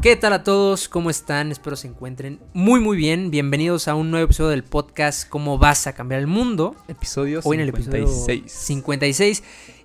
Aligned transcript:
¿Qué 0.00 0.16
tal 0.16 0.32
a 0.32 0.44
todos? 0.44 0.88
¿Cómo 0.88 1.10
están? 1.10 1.50
Espero 1.50 1.76
se 1.76 1.88
encuentren 1.88 2.40
muy 2.52 2.80
muy 2.80 2.96
bien. 2.96 3.30
Bienvenidos 3.30 3.88
a 3.88 3.94
un 3.94 4.10
nuevo 4.10 4.24
episodio 4.24 4.50
del 4.50 4.62
podcast 4.64 5.28
¿Cómo 5.28 5.58
vas 5.58 5.86
a 5.86 5.92
cambiar 5.92 6.20
el 6.20 6.26
mundo? 6.26 6.76
Episodio 6.88 7.40
Hoy 7.42 7.56
en 7.56 7.62
el 7.62 7.66
56. 7.74 8.28
episodio 8.28 8.42
56. 8.48 9.42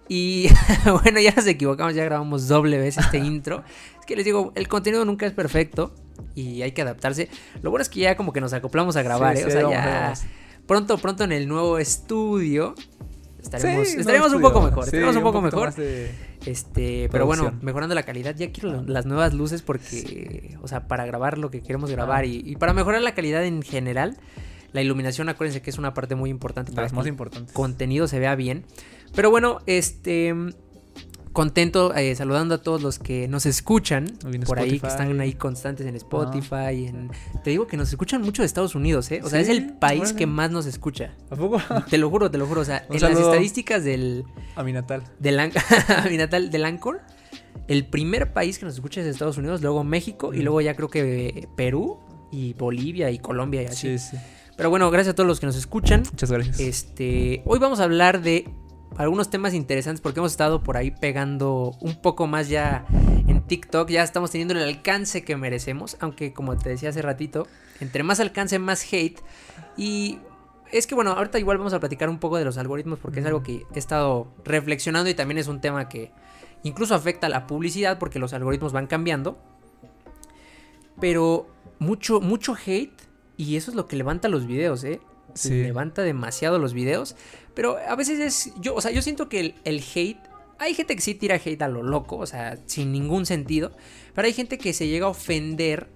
Y 0.09 0.49
bueno, 1.03 1.19
ya 1.19 1.33
nos 1.35 1.47
equivocamos, 1.47 1.95
ya 1.95 2.03
grabamos 2.03 2.47
doble 2.47 2.77
vez 2.77 2.97
este 2.97 3.17
intro. 3.25 3.63
Es 3.99 4.05
que 4.05 4.15
les 4.15 4.25
digo, 4.25 4.51
el 4.55 4.67
contenido 4.67 5.03
nunca 5.05 5.25
es 5.25 5.33
perfecto 5.33 5.93
y 6.35 6.61
hay 6.61 6.71
que 6.73 6.81
adaptarse. 6.83 7.29
Lo 7.61 7.71
bueno 7.71 7.81
es 7.81 7.89
que 7.89 8.01
ya 8.01 8.15
como 8.15 8.33
que 8.33 8.41
nos 8.41 8.53
acoplamos 8.53 8.95
a 8.97 9.01
grabar, 9.01 9.35
Sí, 9.35 9.43
¿eh? 9.43 9.45
sí, 9.45 9.49
o 9.49 9.51
sea, 9.51 9.63
vamos, 9.63 9.77
ya 9.77 9.99
vamos. 10.01 10.23
pronto, 10.67 10.97
pronto 10.97 11.23
en 11.23 11.31
el 11.31 11.47
nuevo 11.47 11.79
estudio 11.79 12.75
estaremos, 13.41 13.87
Sí, 13.87 13.95
no 13.95 14.01
estaremos 14.01 14.29
un 14.29 14.35
estudio. 14.35 14.53
poco 14.53 14.65
mejor, 14.65 14.85
estaremos 14.85 15.15
un 15.15 15.23
poco 15.23 15.41
mejor. 15.41 15.73
Este, 16.45 17.09
pero 17.11 17.25
bueno, 17.25 17.53
mejorando 17.61 17.95
la 17.95 18.03
calidad. 18.03 18.35
Ya 18.35 18.51
quiero 18.51 18.71
lo- 18.71 18.83
las 18.83 19.05
nuevas 19.05 19.33
luces 19.33 19.61
porque, 19.61 20.57
o 20.61 20.67
sea, 20.67 20.87
para 20.87 21.05
grabar 21.05 21.37
lo 21.37 21.49
que 21.51 21.61
queremos 21.61 21.89
grabar 21.91 22.25
y, 22.25 22.41
y 22.45 22.55
para 22.55 22.73
mejorar 22.73 23.01
la 23.01 23.13
calidad 23.13 23.43
en 23.45 23.61
general, 23.61 24.17
la 24.71 24.81
iluminación, 24.81 25.29
acuérdense 25.29 25.61
que 25.61 25.69
es 25.69 25.77
una 25.77 25.93
parte 25.93 26.15
muy 26.15 26.29
importante 26.29 26.71
para 26.71 26.83
las 26.83 26.91
que 26.91 26.95
más 26.97 27.05
el 27.05 27.11
importantes. 27.13 27.53
contenido 27.53 28.07
se 28.07 28.19
vea 28.19 28.35
bien. 28.35 28.65
Pero 29.15 29.29
bueno, 29.31 29.59
este, 29.65 30.33
contento 31.37 31.93
eh, 31.95 32.15
saludando 32.15 32.55
a 32.55 32.57
todos 32.63 32.81
los 32.81 32.97
que 32.97 33.27
nos 33.27 33.45
escuchan 33.45 34.07
por 34.47 34.57
ahí, 34.57 34.79
que 34.79 34.87
están 34.87 35.21
ahí 35.21 35.33
constantes 35.33 35.85
en 35.85 35.95
Spotify. 35.95 36.87
En, 36.87 37.11
te 37.43 37.51
digo 37.51 37.67
que 37.67 37.77
nos 37.77 37.89
escuchan 37.89 38.23
mucho 38.23 38.41
de 38.41 38.47
Estados 38.47 38.73
Unidos, 38.73 39.11
¿eh? 39.11 39.21
O 39.23 39.29
sea, 39.29 39.39
es 39.39 39.47
el 39.49 39.73
país 39.73 40.13
que 40.13 40.25
más 40.25 40.49
nos 40.49 40.65
escucha. 40.65 41.13
¿A 41.29 41.35
poco? 41.35 41.61
Te 41.91 41.99
lo 41.99 42.09
juro, 42.09 42.31
te 42.31 42.39
lo 42.39 42.47
juro. 42.47 42.61
O 42.61 42.65
sea, 42.65 42.87
Un 42.89 42.95
en 42.95 43.01
las 43.03 43.19
estadísticas 43.19 43.83
del, 43.83 44.25
A 44.55 44.63
mi 44.63 44.73
natal. 44.73 45.03
del, 45.19 45.39
An- 45.39 45.51
mi 46.09 46.17
natal, 46.17 46.49
del 46.49 46.65
Anchor, 46.65 47.01
el 47.67 47.85
primer 47.85 48.33
país 48.33 48.57
que 48.57 48.65
nos 48.65 48.73
escucha 48.73 49.01
es 49.01 49.05
Estados 49.07 49.37
Unidos, 49.37 49.61
luego 49.61 49.83
México 49.83 50.33
y 50.33 50.39
Mm. 50.39 50.41
luego 50.41 50.61
ya 50.61 50.73
creo 50.75 50.89
que 50.89 51.47
Perú 51.55 51.99
y 52.31 52.53
Bolivia 52.55 53.11
y 53.11 53.19
Colombia 53.19 53.61
y 53.61 53.65
así. 53.67 53.99
Sí, 53.99 54.09
sí. 54.11 54.17
Pero 54.57 54.71
bueno, 54.71 54.89
gracias 54.89 55.13
a 55.13 55.15
todos 55.15 55.27
los 55.27 55.39
que 55.39 55.45
nos 55.45 55.55
escuchan. 55.55 56.01
Muchas 56.11 56.31
gracias. 56.31 56.59
Este, 56.59 57.43
hoy 57.45 57.59
vamos 57.59 57.79
a 57.79 57.83
hablar 57.83 58.21
de 58.23 58.49
algunos 58.95 59.29
temas 59.29 59.53
interesantes 59.53 60.01
porque 60.01 60.19
hemos 60.19 60.31
estado 60.31 60.63
por 60.63 60.77
ahí 60.77 60.91
pegando 60.91 61.75
un 61.81 62.01
poco 62.01 62.27
más 62.27 62.49
ya 62.49 62.85
en 63.27 63.41
TikTok, 63.41 63.89
ya 63.89 64.03
estamos 64.03 64.31
teniendo 64.31 64.53
el 64.53 64.63
alcance 64.63 65.23
que 65.23 65.35
merecemos, 65.35 65.97
aunque 65.99 66.33
como 66.33 66.57
te 66.57 66.69
decía 66.69 66.89
hace 66.89 67.01
ratito, 67.01 67.47
entre 67.79 68.03
más 68.03 68.19
alcance 68.19 68.59
más 68.59 68.91
hate 68.91 69.19
y 69.75 70.19
es 70.71 70.87
que 70.87 70.95
bueno, 70.95 71.11
ahorita 71.11 71.39
igual 71.39 71.57
vamos 71.57 71.73
a 71.73 71.79
platicar 71.79 72.09
un 72.09 72.19
poco 72.19 72.37
de 72.37 72.45
los 72.45 72.57
algoritmos 72.57 72.99
porque 72.99 73.19
es 73.19 73.25
algo 73.25 73.43
que 73.43 73.65
he 73.73 73.79
estado 73.79 74.27
reflexionando 74.43 75.09
y 75.09 75.13
también 75.13 75.37
es 75.37 75.47
un 75.47 75.61
tema 75.61 75.87
que 75.87 76.11
incluso 76.63 76.95
afecta 76.95 77.27
a 77.27 77.29
la 77.29 77.47
publicidad 77.47 77.99
porque 77.99 78.19
los 78.19 78.33
algoritmos 78.33 78.73
van 78.73 78.87
cambiando. 78.87 79.37
Pero 80.99 81.47
mucho 81.79 82.19
mucho 82.19 82.55
hate 82.55 82.99
y 83.37 83.55
eso 83.55 83.71
es 83.71 83.75
lo 83.75 83.87
que 83.87 83.95
levanta 83.95 84.27
los 84.29 84.47
videos, 84.47 84.83
¿eh? 84.83 84.99
Sí. 85.37 85.63
levanta 85.63 86.01
demasiado 86.01 86.59
los 86.59 86.73
videos. 86.73 87.15
Pero 87.53 87.77
a 87.77 87.95
veces 87.95 88.19
es. 88.19 88.53
Yo, 88.59 88.75
o 88.75 88.81
sea, 88.81 88.91
yo 88.91 89.01
siento 89.01 89.29
que 89.29 89.39
el, 89.39 89.55
el 89.63 89.83
hate. 89.95 90.19
Hay 90.59 90.73
gente 90.73 90.95
que 90.95 91.01
sí 91.01 91.13
tira 91.13 91.35
hate 91.35 91.61
a 91.61 91.67
lo 91.67 91.83
loco, 91.83 92.17
o 92.17 92.25
sea, 92.25 92.57
sin 92.65 92.91
ningún 92.91 93.25
sentido. 93.25 93.71
Pero 94.15 94.25
hay 94.25 94.33
gente 94.33 94.57
que 94.57 94.73
se 94.73 94.87
llega 94.87 95.05
a 95.05 95.09
ofender 95.09 95.87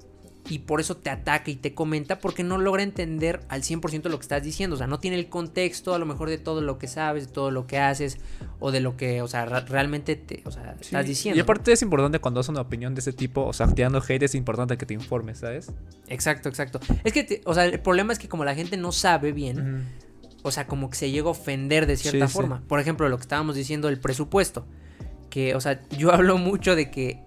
y 0.50 0.60
por 0.60 0.82
eso 0.82 0.98
te 0.98 1.10
ataca 1.10 1.52
y 1.52 1.56
te 1.56 1.74
comenta 1.76 2.20
porque 2.20 2.44
no 2.44 2.58
logra 2.58 2.82
entender 2.84 3.42
al 3.48 3.62
100% 3.62 4.10
lo 4.10 4.18
que 4.18 4.24
estás 4.24 4.44
diciendo. 4.44 4.76
O 4.76 4.78
sea, 4.78 4.88
no 4.88 5.00
tiene 5.00 5.18
el 5.18 5.30
contexto 5.30 5.94
a 5.94 6.00
lo 6.00 6.06
mejor 6.06 6.30
de 6.30 6.38
todo 6.40 6.62
lo 6.62 6.78
que 6.80 6.88
sabes, 6.88 7.28
de 7.28 7.34
todo 7.34 7.52
lo 7.52 7.68
que 7.68 7.78
haces 7.78 8.18
o 8.60 8.72
de 8.72 8.80
lo 8.80 8.98
que, 8.98 9.22
o 9.22 9.28
sea, 9.28 9.46
realmente 9.46 10.16
te, 10.16 10.42
o 10.46 10.52
sea, 10.52 10.74
Sí, 10.80 10.86
estás 10.88 11.06
diciendo. 11.06 11.38
Y 11.38 11.42
aparte 11.42 11.72
es 11.72 11.82
importante 11.84 12.20
cuando 12.20 12.40
das 12.40 12.50
una 12.50 12.62
opinión 12.62 12.96
de 12.96 13.02
ese 13.02 13.14
tipo, 13.14 13.46
o 13.46 13.54
sea, 13.54 13.68
tirando 13.68 14.02
hate 14.08 14.24
es 14.24 14.36
importante 14.36 14.78
que 14.78 14.86
te 14.86 14.94
informes, 14.94 15.38
¿sabes? 15.40 15.72
Exacto, 16.08 16.50
exacto. 16.50 16.80
Es 17.04 17.14
que, 17.14 17.24
te- 17.24 17.42
o 17.46 17.54
sea, 17.54 17.66
el 17.66 17.80
problema 17.80 18.12
es 18.14 18.20
que 18.20 18.28
como 18.28 18.44
la 18.44 18.56
gente 18.56 18.78
no 18.78 18.92
sabe 18.92 19.32
bien, 19.32 19.88
o 20.44 20.52
sea, 20.52 20.66
como 20.66 20.90
que 20.90 20.96
se 20.98 21.12
llega 21.12 21.28
a 21.28 21.32
ofender 21.32 21.86
de 21.86 21.98
cierta 21.98 22.26
Sí, 22.26 22.32
sí. 22.32 22.38
forma. 22.38 22.64
Por 22.68 22.80
ejemplo, 22.80 23.08
lo 23.10 23.18
que 23.18 23.22
estábamos 23.22 23.56
diciendo 23.56 23.88
del 23.90 24.00
presupuesto. 24.00 24.66
Que, 25.30 25.54
o 25.56 25.62
sea, 25.62 25.82
yo 25.98 26.12
hablo 26.14 26.38
mucho 26.40 26.76
de 26.76 26.90
que, 26.90 27.24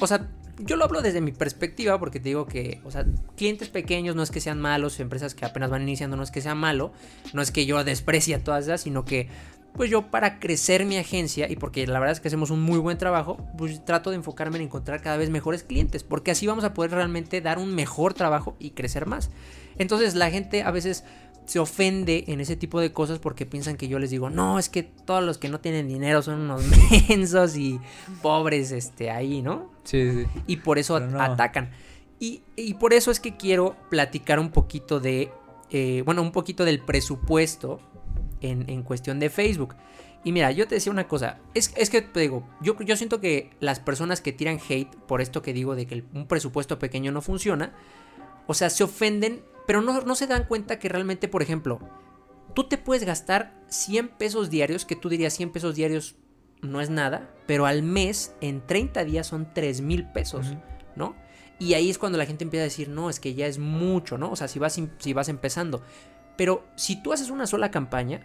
o 0.00 0.06
sea, 0.06 0.28
yo 0.58 0.76
lo 0.76 0.84
hablo 0.84 1.02
desde 1.02 1.20
mi 1.20 1.32
perspectiva 1.32 1.98
porque 1.98 2.20
te 2.20 2.30
digo 2.30 2.46
que, 2.46 2.80
o 2.84 2.90
sea, 2.90 3.04
clientes 3.36 3.68
pequeños 3.68 4.16
no 4.16 4.22
es 4.22 4.30
que 4.30 4.40
sean 4.40 4.60
malos, 4.60 5.00
empresas 5.00 5.34
que 5.34 5.44
apenas 5.44 5.70
van 5.70 5.82
iniciando 5.82 6.16
no 6.16 6.22
es 6.22 6.30
que 6.30 6.40
sea 6.40 6.54
malo, 6.54 6.92
no 7.32 7.42
es 7.42 7.50
que 7.50 7.66
yo 7.66 7.82
desprecie 7.84 8.34
a 8.34 8.42
todas 8.42 8.64
esas, 8.64 8.80
sino 8.80 9.04
que, 9.04 9.28
pues 9.74 9.90
yo 9.90 10.10
para 10.10 10.38
crecer 10.38 10.86
mi 10.86 10.96
agencia 10.96 11.50
y 11.50 11.56
porque 11.56 11.86
la 11.86 11.98
verdad 11.98 12.12
es 12.12 12.20
que 12.20 12.28
hacemos 12.28 12.50
un 12.50 12.62
muy 12.62 12.78
buen 12.78 12.96
trabajo, 12.96 13.36
pues 13.58 13.84
trato 13.84 14.10
de 14.10 14.16
enfocarme 14.16 14.56
en 14.56 14.64
encontrar 14.64 15.02
cada 15.02 15.18
vez 15.18 15.28
mejores 15.28 15.62
clientes, 15.62 16.02
porque 16.02 16.30
así 16.30 16.46
vamos 16.46 16.64
a 16.64 16.72
poder 16.72 16.92
realmente 16.92 17.40
dar 17.42 17.58
un 17.58 17.74
mejor 17.74 18.14
trabajo 18.14 18.56
y 18.58 18.70
crecer 18.70 19.06
más. 19.06 19.30
Entonces 19.78 20.14
la 20.14 20.30
gente 20.30 20.62
a 20.62 20.70
veces 20.70 21.04
se 21.46 21.58
ofende 21.60 22.24
en 22.28 22.40
ese 22.40 22.56
tipo 22.56 22.80
de 22.80 22.92
cosas 22.92 23.18
porque 23.18 23.46
piensan 23.46 23.76
que 23.76 23.88
yo 23.88 23.98
les 23.98 24.10
digo, 24.10 24.28
no, 24.30 24.58
es 24.58 24.68
que 24.68 24.82
todos 24.82 25.22
los 25.24 25.38
que 25.38 25.48
no 25.48 25.60
tienen 25.60 25.88
dinero 25.88 26.20
son 26.22 26.40
unos 26.40 26.62
mensos 27.08 27.56
y 27.56 27.80
pobres, 28.20 28.72
este, 28.72 29.10
ahí, 29.10 29.42
¿no? 29.42 29.70
Sí, 29.84 30.10
sí. 30.12 30.26
Y 30.46 30.56
por 30.58 30.78
eso 30.78 31.00
no. 31.00 31.20
atacan. 31.22 31.70
Y, 32.18 32.42
y 32.56 32.74
por 32.74 32.92
eso 32.92 33.10
es 33.10 33.20
que 33.20 33.36
quiero 33.36 33.76
platicar 33.90 34.38
un 34.40 34.50
poquito 34.50 35.00
de, 35.00 35.30
eh, 35.70 36.02
bueno, 36.04 36.22
un 36.22 36.32
poquito 36.32 36.64
del 36.64 36.80
presupuesto 36.80 37.80
en, 38.40 38.68
en 38.68 38.82
cuestión 38.82 39.18
de 39.20 39.30
Facebook. 39.30 39.74
Y 40.24 40.32
mira, 40.32 40.50
yo 40.50 40.66
te 40.66 40.74
decía 40.74 40.90
una 40.90 41.06
cosa, 41.06 41.38
es, 41.54 41.72
es 41.76 41.88
que 41.88 42.02
te 42.02 42.18
digo, 42.18 42.42
yo, 42.60 42.76
yo 42.80 42.96
siento 42.96 43.20
que 43.20 43.50
las 43.60 43.78
personas 43.78 44.20
que 44.20 44.32
tiran 44.32 44.58
hate 44.68 44.92
por 45.06 45.20
esto 45.20 45.40
que 45.42 45.52
digo 45.52 45.76
de 45.76 45.86
que 45.86 45.94
el- 45.94 46.04
un 46.14 46.26
presupuesto 46.26 46.80
pequeño 46.80 47.12
no 47.12 47.20
funciona, 47.22 47.72
o 48.46 48.54
sea, 48.54 48.70
se 48.70 48.84
ofenden, 48.84 49.42
pero 49.66 49.82
no, 49.82 50.00
no 50.02 50.14
se 50.14 50.26
dan 50.26 50.44
cuenta 50.44 50.78
que 50.78 50.88
realmente, 50.88 51.28
por 51.28 51.42
ejemplo, 51.42 51.80
tú 52.54 52.64
te 52.64 52.78
puedes 52.78 53.04
gastar 53.04 53.54
100 53.68 54.08
pesos 54.08 54.50
diarios, 54.50 54.84
que 54.84 54.96
tú 54.96 55.08
dirías 55.08 55.34
100 55.34 55.50
pesos 55.52 55.74
diarios 55.74 56.16
no 56.62 56.80
es 56.80 56.88
nada, 56.90 57.30
pero 57.46 57.66
al 57.66 57.82
mes, 57.82 58.34
en 58.40 58.66
30 58.66 59.04
días 59.04 59.26
son 59.26 59.52
3 59.52 59.80
mil 59.82 60.06
pesos. 60.12 60.46
¿no? 60.94 61.14
Y 61.58 61.74
ahí 61.74 61.90
es 61.90 61.98
cuando 61.98 62.16
la 62.18 62.26
gente 62.26 62.44
empieza 62.44 62.62
a 62.62 62.64
decir, 62.64 62.88
no, 62.88 63.10
es 63.10 63.20
que 63.20 63.34
ya 63.34 63.46
es 63.46 63.58
mucho, 63.58 64.16
¿no? 64.18 64.30
O 64.30 64.36
sea, 64.36 64.48
si 64.48 64.58
vas, 64.58 64.78
im- 64.78 64.90
si 64.98 65.12
vas 65.12 65.28
empezando. 65.28 65.82
Pero 66.36 66.64
si 66.76 67.02
tú 67.02 67.12
haces 67.12 67.28
una 67.30 67.46
sola 67.46 67.70
campaña, 67.70 68.20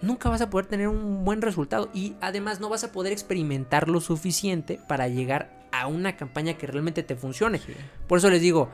nunca 0.00 0.28
vas 0.28 0.40
a 0.40 0.50
poder 0.50 0.66
tener 0.66 0.88
un 0.88 1.24
buen 1.24 1.42
resultado. 1.42 1.88
Y 1.94 2.14
además 2.20 2.58
no 2.60 2.68
vas 2.68 2.82
a 2.84 2.90
poder 2.92 3.12
experimentar 3.12 3.88
lo 3.88 4.00
suficiente 4.00 4.80
para 4.88 5.08
llegar 5.08 5.68
a 5.72 5.86
una 5.86 6.16
campaña 6.16 6.54
que 6.58 6.66
realmente 6.66 7.02
te 7.04 7.14
funcione. 7.16 7.58
Sí. 7.58 7.72
Por 8.08 8.18
eso 8.18 8.30
les 8.30 8.40
digo, 8.40 8.70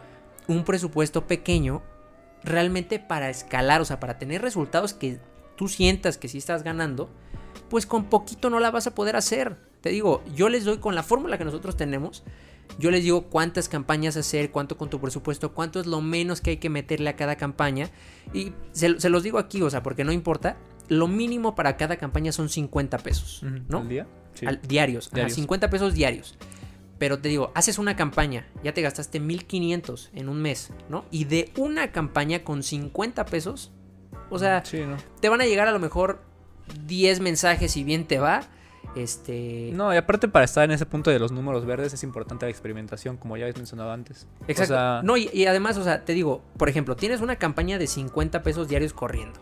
un 0.49 0.65
presupuesto 0.65 1.27
pequeño, 1.27 1.83
realmente 2.45 2.99
para 2.99 3.31
escalar, 3.31 3.81
o 3.81 3.85
sea, 3.85 3.99
para 4.01 4.19
tener 4.19 4.43
resultados 4.43 4.93
que 4.93 5.19
tú 5.57 5.69
sientas 5.69 6.19
que 6.19 6.29
sí 6.29 6.39
estás 6.39 6.63
ganando, 6.63 7.11
pues 7.69 7.87
con 7.87 8.05
poquito 8.05 8.51
no 8.51 8.61
la 8.61 8.71
vas 8.71 8.87
a 8.87 8.95
poder 8.95 9.17
hacer. 9.17 9.57
Te 9.81 9.91
digo, 9.91 10.23
yo 10.35 10.49
les 10.49 10.65
doy 10.65 10.79
con 10.79 10.95
la 10.95 11.03
fórmula 11.03 11.39
que 11.39 11.45
nosotros 11.45 11.77
tenemos, 11.77 12.23
yo 12.79 12.91
les 12.91 13.03
digo 13.05 13.25
cuántas 13.29 13.69
campañas 13.69 14.17
hacer, 14.17 14.51
cuánto 14.51 14.77
con 14.77 14.91
tu 14.91 15.01
presupuesto, 15.01 15.53
cuánto 15.55 15.81
es 15.81 15.87
lo 15.87 16.01
menos 16.01 16.41
que 16.41 16.51
hay 16.51 16.57
que 16.59 16.69
meterle 16.71 17.09
a 17.11 17.17
cada 17.17 17.37
campaña. 17.37 17.91
Y 18.35 18.53
se, 18.73 19.01
se 19.01 19.09
los 19.09 19.23
digo 19.23 19.39
aquí, 19.39 19.63
o 19.63 19.71
sea, 19.71 19.83
porque 19.83 20.05
no 20.05 20.13
importa, 20.13 20.57
lo 20.89 21.09
mínimo 21.09 21.55
para 21.55 21.77
cada 21.77 21.97
campaña 21.97 22.33
son 22.33 22.49
50 22.49 22.99
pesos. 22.99 23.43
¿no? 23.69 23.79
¿Al 23.79 23.89
día? 23.89 24.07
Sí. 24.35 24.47
Al- 24.47 24.61
diarios, 24.63 25.07
ajá, 25.09 25.17
Diarios. 25.17 25.35
50 25.37 25.71
pesos 25.71 25.95
diarios. 25.95 26.37
Pero 26.99 27.19
te 27.19 27.29
digo, 27.29 27.53
haces 27.55 27.79
una 27.79 27.95
campaña, 27.97 28.47
ya 28.65 28.73
te 28.73 28.81
gastaste 28.83 29.21
1500 29.21 30.11
en 30.15 30.29
un 30.29 30.41
mes, 30.41 30.71
¿no? 30.89 31.05
Y 31.11 31.25
de 31.25 31.53
una 31.57 31.93
campaña 31.93 32.43
con 32.43 32.63
50 32.63 33.27
pesos, 33.27 33.73
o 34.31 34.39
sea, 34.39 34.65
Sí, 34.65 34.81
¿no? 34.81 34.97
te 35.21 35.29
van 35.29 35.41
a 35.43 35.47
llegar 35.47 35.69
a 35.69 35.73
lo 35.73 35.79
mejor 35.79 36.23
10 36.87 37.21
mensajes 37.21 37.73
si 37.73 37.85
bien 37.85 38.07
te 38.07 38.19
va. 38.19 38.43
Este. 38.95 39.71
No, 39.75 39.93
y 39.93 39.97
aparte 39.99 40.27
para 40.27 40.47
estar 40.47 40.65
en 40.65 40.71
ese 40.71 40.87
punto 40.87 41.11
de 41.11 41.19
los 41.19 41.33
números 41.33 41.67
verdes 41.67 41.93
es 41.93 42.03
importante 42.03 42.47
la 42.47 42.51
experimentación, 42.51 43.19
como 43.19 43.37
ya 43.37 43.45
habéis 43.45 43.57
mencionado 43.59 43.93
antes. 43.93 44.27
Exacto. 44.49 44.73
O 44.73 44.77
sea, 44.77 45.01
no, 45.05 45.19
y, 45.19 45.29
y 45.35 45.45
además, 45.45 45.77
o 45.77 45.85
sea, 45.85 46.05
te 46.05 46.15
digo, 46.15 46.43
por 46.57 46.71
ejemplo, 46.71 46.97
tienes 46.97 47.21
una 47.21 47.37
campaña 47.37 47.79
de 47.79 47.89
50 47.89 48.43
pesos 48.43 48.69
diarios 48.69 48.95
corriendo. 48.95 49.39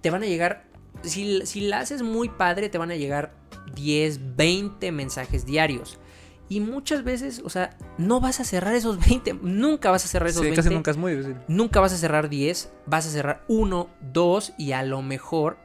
Te 0.00 0.10
van 0.10 0.22
a 0.22 0.26
llegar. 0.26 0.64
Si, 1.02 1.44
si 1.44 1.60
la 1.62 1.80
haces 1.80 2.02
muy 2.02 2.30
padre, 2.30 2.70
te 2.70 2.78
van 2.78 2.90
a 2.90 2.96
llegar 2.96 3.34
10, 3.74 4.36
20 4.36 4.92
mensajes 4.92 5.44
diarios. 5.44 5.98
Y 6.48 6.60
muchas 6.60 7.04
veces, 7.04 7.40
o 7.44 7.48
sea, 7.48 7.76
no 7.96 8.20
vas 8.20 8.40
a 8.40 8.44
cerrar 8.44 8.74
esos 8.74 8.98
20. 9.08 9.34
Nunca 9.42 9.90
vas 9.90 10.04
a 10.04 10.08
cerrar 10.08 10.28
esos 10.28 10.42
sí, 10.42 10.48
20. 10.48 10.62
casi 10.62 10.74
nunca 10.74 10.90
es 10.90 10.96
muy 10.96 11.12
difícil. 11.12 11.36
Nunca 11.48 11.80
vas 11.80 11.92
a 11.92 11.96
cerrar 11.96 12.28
10, 12.28 12.70
vas 12.86 13.06
a 13.06 13.10
cerrar 13.10 13.44
1, 13.48 13.88
2 14.12 14.52
y 14.58 14.72
a 14.72 14.82
lo 14.82 15.02
mejor 15.02 15.56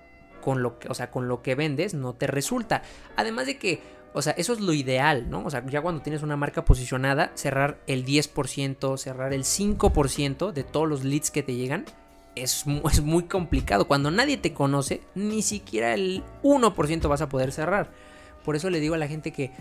con 0.41 0.63
lo 0.63 0.79
que, 0.79 0.87
o 0.87 0.93
sea, 0.93 1.11
con 1.11 1.27
lo 1.27 1.41
que 1.41 1.55
vendes 1.55 1.93
no 1.93 2.13
te 2.13 2.27
resulta. 2.27 2.81
Además 3.17 3.45
de 3.45 3.57
que, 3.57 3.81
o 4.13 4.21
sea, 4.21 4.33
eso 4.33 4.53
es 4.53 4.61
lo 4.61 4.73
ideal, 4.73 5.29
¿no? 5.29 5.43
O 5.43 5.49
sea, 5.49 5.65
ya 5.65 5.81
cuando 5.81 6.01
tienes 6.01 6.23
una 6.23 6.37
marca 6.37 6.63
posicionada, 6.65 7.31
cerrar 7.35 7.79
el 7.87 8.05
10%, 8.05 8.97
cerrar 8.97 9.33
el 9.33 9.43
5% 9.43 10.51
de 10.51 10.63
todos 10.63 10.87
los 10.87 11.03
leads 11.03 11.29
que 11.29 11.43
te 11.43 11.55
llegan 11.55 11.85
es, 12.35 12.63
es 12.91 13.01
muy 13.01 13.23
complicado. 13.23 13.87
Cuando 13.87 14.11
nadie 14.11 14.37
te 14.37 14.53
conoce, 14.53 15.01
ni 15.13 15.41
siquiera 15.41 15.93
el 15.93 16.23
1% 16.43 17.07
vas 17.07 17.21
a 17.21 17.29
poder 17.29 17.51
cerrar. 17.51 17.91
Por 18.43 18.55
eso 18.55 18.69
le 18.69 18.79
digo 18.79 18.95
a 18.95 18.97
la 18.97 19.07
gente 19.07 19.31
que 19.31 19.51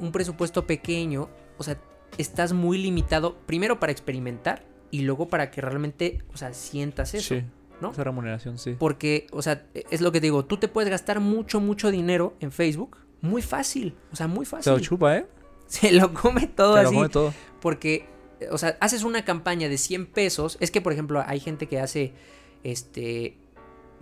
un 0.00 0.12
presupuesto 0.12 0.66
pequeño, 0.66 1.28
o 1.58 1.62
sea, 1.62 1.78
estás 2.18 2.52
muy 2.52 2.78
limitado, 2.78 3.36
primero 3.46 3.78
para 3.80 3.92
experimentar 3.92 4.64
y 4.90 5.02
luego 5.02 5.28
para 5.28 5.50
que 5.50 5.60
realmente, 5.60 6.22
o 6.32 6.36
sea, 6.36 6.52
sientas 6.54 7.14
eso. 7.14 7.34
Sí. 7.34 7.44
¿no? 7.80 7.90
Esa 7.90 8.04
remuneración, 8.04 8.58
sí. 8.58 8.76
Porque, 8.78 9.26
o 9.32 9.42
sea, 9.42 9.66
es 9.74 10.00
lo 10.00 10.12
que 10.12 10.20
te 10.20 10.26
digo, 10.26 10.44
tú 10.44 10.56
te 10.56 10.68
puedes 10.68 10.90
gastar 10.90 11.20
mucho, 11.20 11.60
mucho 11.60 11.90
dinero 11.90 12.34
en 12.40 12.52
Facebook. 12.52 12.98
Muy 13.20 13.42
fácil, 13.42 13.94
o 14.12 14.16
sea, 14.16 14.28
muy 14.28 14.46
fácil. 14.46 14.64
Se 14.64 14.70
lo 14.70 14.80
chupa, 14.80 15.16
¿eh? 15.16 15.26
Se 15.66 15.90
lo 15.92 16.14
come 16.14 16.46
todo 16.46 16.76
Se 16.76 16.82
lo 16.84 16.92
come 16.92 17.08
todo. 17.08 17.34
Porque, 17.60 18.06
o 18.50 18.58
sea, 18.58 18.76
haces 18.80 19.02
una 19.02 19.24
campaña 19.24 19.68
de 19.68 19.78
100 19.78 20.06
pesos. 20.06 20.58
Es 20.60 20.70
que, 20.70 20.80
por 20.80 20.92
ejemplo, 20.92 21.22
hay 21.26 21.40
gente 21.40 21.66
que 21.66 21.80
hace, 21.80 22.12
este, 22.62 23.36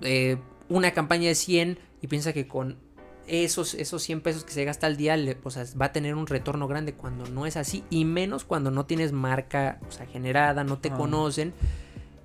eh, 0.02 0.36
una 0.68 0.92
campaña 0.92 1.28
de 1.28 1.34
100 1.34 1.78
y 2.02 2.06
piensa 2.06 2.32
que 2.32 2.46
con 2.46 2.78
esos, 3.26 3.74
esos 3.74 4.02
100 4.02 4.20
pesos 4.20 4.44
que 4.44 4.52
se 4.52 4.64
gasta 4.64 4.86
al 4.86 4.96
día, 4.96 5.16
le- 5.16 5.38
o 5.42 5.50
sea, 5.50 5.64
va 5.80 5.86
a 5.86 5.92
tener 5.92 6.14
un 6.14 6.26
retorno 6.26 6.68
grande 6.68 6.94
cuando 6.94 7.26
no 7.26 7.46
es 7.46 7.56
así. 7.56 7.84
Y 7.90 8.04
menos 8.04 8.44
cuando 8.44 8.70
no 8.70 8.86
tienes 8.86 9.12
marca, 9.12 9.78
o 9.88 9.92
sea, 9.92 10.06
generada, 10.06 10.64
no 10.64 10.78
te 10.78 10.90
Ah. 10.90 10.94
conocen. 10.96 11.52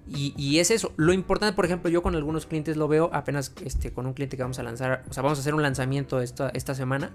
Y, 0.07 0.33
y 0.37 0.57
es 0.59 0.71
eso. 0.71 0.91
Lo 0.97 1.13
importante, 1.13 1.55
por 1.55 1.65
ejemplo, 1.65 1.89
yo 1.89 2.01
con 2.01 2.15
algunos 2.15 2.45
clientes 2.47 2.77
lo 2.77 2.87
veo, 2.87 3.09
apenas 3.13 3.53
este, 3.63 3.91
con 3.93 4.07
un 4.07 4.13
cliente 4.13 4.37
que 4.37 4.43
vamos 4.43 4.57
a 4.59 4.63
lanzar, 4.63 5.03
o 5.09 5.13
sea, 5.13 5.21
vamos 5.21 5.37
a 5.37 5.41
hacer 5.41 5.53
un 5.53 5.61
lanzamiento 5.61 6.19
esta, 6.21 6.49
esta 6.49 6.73
semana. 6.73 7.11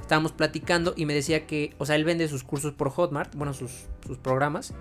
Estábamos 0.00 0.32
platicando 0.32 0.94
y 0.96 1.04
me 1.06 1.14
decía 1.14 1.46
que, 1.46 1.74
o 1.78 1.86
sea, 1.86 1.96
él 1.96 2.04
vende 2.04 2.28
sus 2.28 2.44
cursos 2.44 2.72
por 2.72 2.90
Hotmart, 2.90 3.34
bueno, 3.34 3.54
sus, 3.54 3.72
sus 4.06 4.18
programas. 4.18 4.72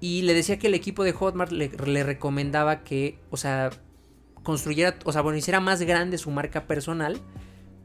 Y 0.00 0.22
le 0.22 0.34
decía 0.34 0.58
que 0.58 0.66
el 0.66 0.74
equipo 0.74 1.04
de 1.04 1.12
Hotmart 1.12 1.52
le, 1.52 1.68
le 1.86 2.02
recomendaba 2.02 2.82
que, 2.82 3.18
o 3.30 3.36
sea, 3.36 3.70
construyera, 4.42 4.96
o 5.04 5.12
sea, 5.12 5.22
bueno, 5.22 5.38
hiciera 5.38 5.60
más 5.60 5.80
grande 5.82 6.18
su 6.18 6.30
marca 6.30 6.64
personal. 6.66 7.18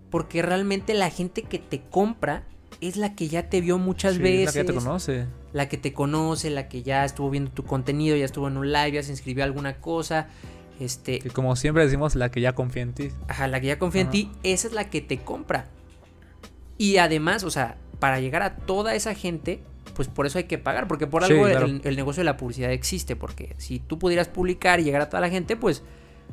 Porque 0.10 0.42
realmente 0.42 0.94
la 0.94 1.10
gente 1.10 1.42
que 1.44 1.60
te 1.60 1.82
compra 1.82 2.44
es 2.80 2.96
la 2.96 3.14
que 3.14 3.28
ya 3.28 3.50
te 3.50 3.60
vio 3.60 3.78
muchas 3.78 4.16
Sí, 4.16 4.22
veces 4.22 4.46
La 4.46 4.52
que 4.54 4.58
ya 4.68 4.74
te 4.74 4.74
conoce. 4.80 5.26
la 5.52 5.68
que 5.70 5.78
te 5.78 5.92
conoce, 5.94 6.50
la 6.50 6.70
que 6.70 6.82
ya 6.84 7.04
estuvo 7.04 7.30
viendo 7.30 7.52
tu 7.52 7.64
contenido, 7.66 8.16
ya 8.16 8.24
estuvo 8.24 8.48
en 8.48 8.56
un 8.58 8.72
live, 8.72 8.94
ya 8.94 9.04
se 9.04 9.12
inscribió 9.12 9.44
a 9.44 9.48
alguna 9.48 9.78
cosa, 9.82 10.30
este, 10.80 11.20
Que 11.20 11.30
como 11.30 11.56
siempre 11.58 11.84
decimos, 11.84 12.16
la 12.16 12.30
que 12.32 12.40
ya 12.40 12.54
confía 12.54 12.84
en 12.84 12.94
ti. 12.94 13.10
ajá, 13.28 13.48
la 13.50 13.60
que 13.60 13.68
ya 13.68 13.80
confía 13.80 14.02
en 14.02 14.10
ti, 14.12 14.32
esa 14.44 14.68
es 14.68 14.74
la 14.74 14.90
que 14.90 15.02
te 15.02 15.18
compra. 15.18 15.66
Y 16.78 16.98
además, 16.98 17.44
o 17.44 17.50
sea, 17.52 17.78
para 18.00 18.20
llegar 18.22 18.44
a 18.44 18.56
toda 18.56 18.94
esa 18.96 19.14
gente, 19.16 19.62
pues 19.96 20.08
por 20.08 20.26
eso 20.28 20.38
hay 20.38 20.44
que 20.46 20.58
pagar, 20.58 20.88
porque 20.88 21.08
por 21.08 21.26
Sí, 21.26 21.34
algo 21.34 21.46
claro. 21.48 21.66
el, 21.66 21.82
el 21.84 21.96
negocio 21.98 22.22
de 22.22 22.26
la 22.26 22.38
publicidad 22.38 22.72
existe, 22.72 23.16
porque 23.18 23.56
si 23.58 23.80
tú 23.80 23.98
pudieras 24.00 24.28
publicar 24.30 24.80
y 24.80 24.84
llegar 24.84 25.02
a 25.02 25.10
toda 25.10 25.20
la 25.22 25.30
gente, 25.30 25.58
pues, 25.58 25.84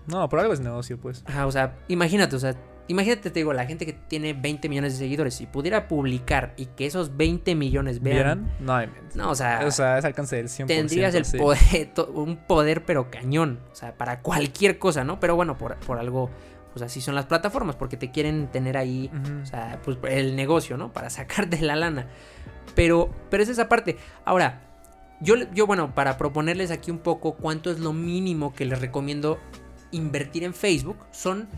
No, 0.06 0.28
por 0.28 0.40
algo 0.40 0.52
es 0.52 0.60
negocio, 0.60 0.98
pues. 0.98 1.22
ajá, 1.26 1.46
o 1.46 1.52
sea, 1.52 1.76
imagínate, 1.88 2.36
o 2.36 2.38
sea, 2.38 2.54
imagínate, 2.88 3.30
te 3.30 3.40
digo, 3.40 3.52
la 3.52 3.66
gente 3.66 3.86
que 3.86 3.92
tiene 3.94 4.34
20 4.34 4.68
millones 4.68 4.92
de 4.94 4.98
seguidores, 4.98 5.34
si 5.34 5.46
pudiera 5.46 5.88
publicar 5.88 6.52
y 6.56 6.66
que 6.66 6.86
esos 6.86 7.16
20 7.16 7.54
millones 7.54 8.02
vean, 8.02 8.14
¿Vieran? 8.14 8.56
No, 8.60 8.74
hay 8.74 8.86
menos. 8.88 9.16
no, 9.16 9.30
o 9.30 9.34
sea, 9.34 9.62
O 9.66 9.70
sea, 9.70 9.98
es 9.98 10.04
alcance 10.04 10.36
del 10.36 10.48
100%. 10.48 10.66
tendrías 10.66 11.14
el 11.14 11.24
sí. 11.24 11.38
poder, 11.38 11.92
un 12.12 12.36
poder 12.36 12.84
pero 12.84 13.10
cañón, 13.10 13.60
o 13.72 13.74
sea, 13.74 13.96
para 13.96 14.20
cualquier 14.20 14.78
cosa, 14.78 15.04
¿no? 15.04 15.20
Pero 15.20 15.36
bueno, 15.36 15.56
por, 15.56 15.76
por 15.76 15.98
algo, 15.98 16.30
pues 16.72 16.82
así 16.82 17.00
son 17.00 17.14
las 17.14 17.26
plataformas, 17.26 17.76
porque 17.76 17.96
te 17.96 18.10
quieren 18.10 18.48
tener 18.48 18.76
ahí, 18.76 19.10
o 19.42 19.46
sea, 19.46 19.80
pues 19.84 19.96
el 20.08 20.36
negocio, 20.36 20.76
¿no? 20.76 20.92
Para 20.92 21.08
sacarte 21.10 21.60
la 21.62 21.76
lana. 21.76 22.08
Pero, 22.74 23.10
pero 23.30 23.42
es 23.42 23.48
esa 23.48 23.68
parte. 23.68 23.96
Ahora, 24.24 24.60
yo, 25.20 25.36
yo, 25.52 25.66
bueno, 25.66 25.94
para 25.94 26.18
proponerles 26.18 26.70
aquí 26.70 26.90
un 26.90 26.98
poco 26.98 27.34
cuánto 27.34 27.70
es 27.70 27.78
lo 27.78 27.92
mínimo 27.92 28.52
que 28.54 28.64
les 28.64 28.80
recomiendo 28.80 29.38
invertir 29.94 30.44
en 30.44 30.54
Facebook, 30.54 30.96
son 31.10 31.48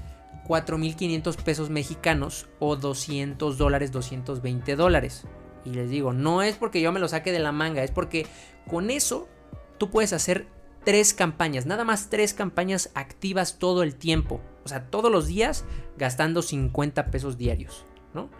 4.500 0.46 1.36
pesos 1.42 1.70
mexicanos 1.70 2.46
o 2.60 2.76
200 2.76 3.58
dólares, 3.58 3.92
220 3.92 4.76
dólares. 4.76 5.24
Y 5.64 5.70
les 5.70 5.90
digo, 5.90 6.12
no 6.12 6.42
es 6.42 6.56
porque 6.56 6.80
yo 6.80 6.92
me 6.92 7.00
lo 7.00 7.08
saque 7.08 7.32
de 7.32 7.40
la 7.40 7.52
manga, 7.52 7.82
es 7.82 7.90
porque 7.90 8.26
con 8.68 8.90
eso 8.90 9.28
tú 9.78 9.90
puedes 9.90 10.12
hacer 10.12 10.46
tres 10.84 11.12
campañas, 11.14 11.66
nada 11.66 11.82
más 11.84 12.08
tres 12.10 12.32
campañas 12.32 12.90
activas 12.94 13.58
todo 13.58 13.82
el 13.82 13.96
tiempo. 13.96 14.40
O 14.64 14.68
sea, 14.68 14.84
todos 14.88 15.10
los 15.10 15.26
días 15.26 15.64
gastando 15.98 16.42
50 16.42 17.10
pesos 17.10 17.36
diarios, 17.36 17.84
¿no? 18.14 18.30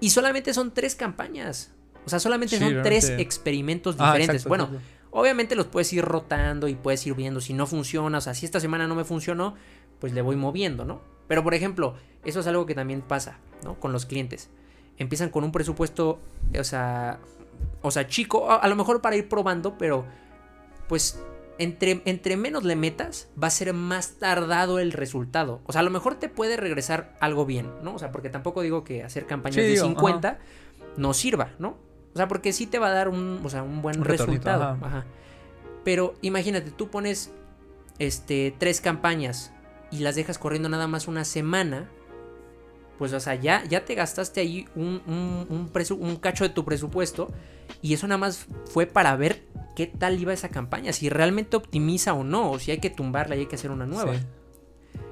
Y 0.00 0.10
solamente 0.10 0.52
son 0.54 0.72
tres 0.74 0.96
campañas. 0.96 1.72
O 2.04 2.08
sea, 2.08 2.18
solamente 2.18 2.56
Sí, 2.58 2.64
son 2.64 2.82
tres 2.82 3.10
experimentos 3.10 3.94
Ah, 3.98 4.06
diferentes. 4.06 4.36
exacto, 4.42 4.48
bueno, 4.48 4.64
exacto. 4.64 4.99
Obviamente 5.10 5.56
los 5.56 5.66
puedes 5.66 5.92
ir 5.92 6.04
rotando 6.04 6.68
y 6.68 6.74
puedes 6.74 7.06
ir 7.06 7.14
viendo 7.14 7.40
si 7.40 7.52
no 7.52 7.66
funciona. 7.66 8.18
O 8.18 8.20
sea, 8.20 8.34
si 8.34 8.46
esta 8.46 8.60
semana 8.60 8.86
no 8.86 8.94
me 8.94 9.04
funcionó, 9.04 9.54
pues 9.98 10.12
le 10.12 10.22
voy 10.22 10.36
moviendo, 10.36 10.84
¿no? 10.84 11.00
Pero 11.28 11.42
por 11.42 11.54
ejemplo, 11.54 11.94
eso 12.24 12.40
es 12.40 12.46
algo 12.46 12.66
que 12.66 12.74
también 12.74 13.02
pasa, 13.02 13.38
¿no? 13.64 13.78
Con 13.78 13.92
los 13.92 14.06
clientes. 14.06 14.50
Empiezan 14.98 15.30
con 15.30 15.44
un 15.44 15.52
presupuesto, 15.52 16.20
o 16.58 16.64
sea, 16.64 17.18
o 17.82 17.90
sea, 17.90 18.06
chico, 18.06 18.50
a, 18.50 18.66
lo 18.68 18.76
mejor 18.76 19.00
para 19.00 19.16
ir 19.16 19.28
probando, 19.28 19.78
pero 19.78 20.04
pues 20.88 21.20
entre, 21.58 22.02
entre 22.04 22.36
menos 22.36 22.64
le 22.64 22.76
metas, 22.76 23.28
va 23.40 23.46
a 23.46 23.50
ser 23.50 23.72
más 23.72 24.18
tardado 24.18 24.78
el 24.78 24.92
resultado. 24.92 25.60
O 25.66 25.72
sea, 25.72 25.80
a 25.80 25.84
lo 25.84 25.90
mejor 25.90 26.16
te 26.16 26.28
puede 26.28 26.56
regresar 26.56 27.16
algo 27.20 27.46
bien, 27.46 27.70
¿no? 27.82 27.94
O 27.94 27.98
sea, 27.98 28.12
porque 28.12 28.28
tampoco 28.28 28.62
digo 28.62 28.84
que 28.84 29.02
hacer 29.02 29.26
campañas 29.26 29.56
Sí, 29.56 29.62
de 29.62 29.68
digo, 29.68 29.86
50 29.86 30.38
no 30.96 31.14
sirva, 31.14 31.52
¿no? 31.58 31.76
O 32.14 32.16
sea, 32.16 32.26
porque 32.28 32.52
sí 32.52 32.66
te 32.66 32.78
va 32.78 32.88
a 32.88 32.92
dar 32.92 33.08
un, 33.08 33.40
o 33.44 33.48
sea, 33.50 33.62
un 33.62 33.82
buen 33.82 33.98
Un 33.98 34.04
resultado. 34.04 34.62
ajá. 34.64 34.78
Ajá. 34.86 35.04
Pero 35.84 36.14
imagínate, 36.22 36.70
tú 36.70 36.88
pones 36.88 37.30
este, 37.98 38.54
tres 38.58 38.80
campañas 38.80 39.52
y 39.90 40.00
las 40.00 40.14
dejas 40.16 40.38
corriendo 40.38 40.68
nada 40.68 40.86
más 40.86 41.08
una 41.08 41.24
semana. 41.24 41.88
Pues, 42.98 43.12
o 43.14 43.20
sea, 43.20 43.34
ya, 43.34 43.64
ya 43.64 43.84
te 43.84 43.94
gastaste 43.94 44.40
ahí 44.40 44.66
un, 44.74 45.00
un, 45.06 45.46
un 45.48 45.72
presu- 45.72 45.98
un 45.98 46.16
cacho 46.16 46.44
de 46.44 46.50
tu 46.50 46.64
presupuesto. 46.64 47.32
Y 47.80 47.94
eso 47.94 48.06
nada 48.06 48.18
más 48.18 48.46
fue 48.66 48.86
para 48.86 49.16
ver 49.16 49.42
qué 49.74 49.86
tal 49.86 50.20
iba 50.20 50.32
esa 50.34 50.50
campaña. 50.50 50.92
Si 50.92 51.08
realmente 51.08 51.56
optimiza 51.56 52.12
o 52.12 52.24
no. 52.24 52.50
O 52.50 52.58
si 52.58 52.72
hay 52.72 52.78
que 52.78 52.90
tumbarla 52.90 53.36
y 53.36 53.40
hay 53.40 53.46
que 53.46 53.54
hacer 53.56 53.70
una 53.70 53.86
nueva. 53.86 54.14
Sí. 54.14 54.20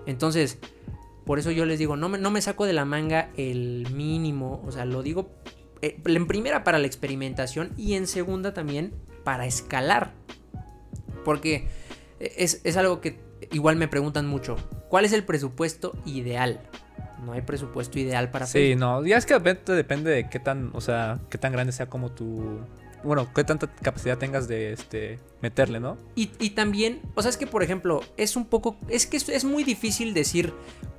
Entonces, 0.07 0.59
por 1.25 1.39
eso 1.39 1.51
yo 1.51 1.65
les 1.65 1.79
digo, 1.79 1.97
no 1.97 2.09
me, 2.11 2.19
no 2.19 2.31
me 2.31 2.43
saco 2.43 2.67
de 2.67 2.73
la 2.75 2.85
manga 2.85 3.31
el 3.37 3.87
mínimo, 3.95 4.63
o 4.67 4.73
sea, 4.73 4.85
lo 4.87 5.03
digo 5.03 5.31
eh, 5.83 6.01
en 6.05 6.27
primera 6.27 6.65
para 6.65 6.79
la 6.79 6.87
experimentación 6.87 7.73
y 7.77 7.95
en 7.95 8.07
segunda 8.07 8.55
también 8.55 8.93
para 9.25 9.47
escalar. 9.47 10.13
Porque 11.25 11.69
es, 12.21 12.61
es 12.65 12.77
algo 12.77 13.01
que 13.01 13.19
igual 13.53 13.77
me 13.77 13.89
preguntan 13.89 14.27
mucho, 14.27 14.57
¿cuál 14.89 15.05
es 15.05 15.13
el 15.13 15.25
presupuesto 15.25 15.97
ideal? 16.05 16.61
No 17.25 17.33
hay 17.33 17.43
presupuesto 17.43 17.99
ideal 17.99 18.31
para 18.31 18.47
Sí, 18.47 18.59
Facebook. 18.59 18.81
no, 18.81 19.07
ya 19.07 19.17
es 19.17 19.27
que 19.27 19.35
depende, 19.35 19.75
depende 19.75 20.11
de 20.11 20.29
qué 20.29 20.39
tan, 20.39 20.71
o 20.73 20.81
sea, 20.81 21.19
qué 21.31 21.37
tan 21.39 21.53
grande 21.53 21.73
sea 21.73 21.87
como 21.87 22.11
tu, 22.13 22.61
bueno, 23.03 23.29
qué 23.35 23.45
tanta 23.45 23.67
capacidad 23.83 24.19
tengas 24.19 24.49
de, 24.49 24.73
este, 24.73 25.19
meterle, 25.41 25.81
¿no? 25.81 25.97
Y, 26.15 26.31
y 26.39 26.51
también, 26.51 27.01
o 27.15 27.23
sea, 27.23 27.31
es 27.31 27.37
que 27.37 27.47
por 27.47 27.63
ejemplo, 27.63 28.01
es 28.17 28.37
un 28.37 28.47
poco, 28.47 28.77
es 28.89 29.07
que 29.07 29.17
es, 29.17 29.29
es 29.29 29.45
muy 29.45 29.65
difícil 29.65 30.15
decir 30.15 30.53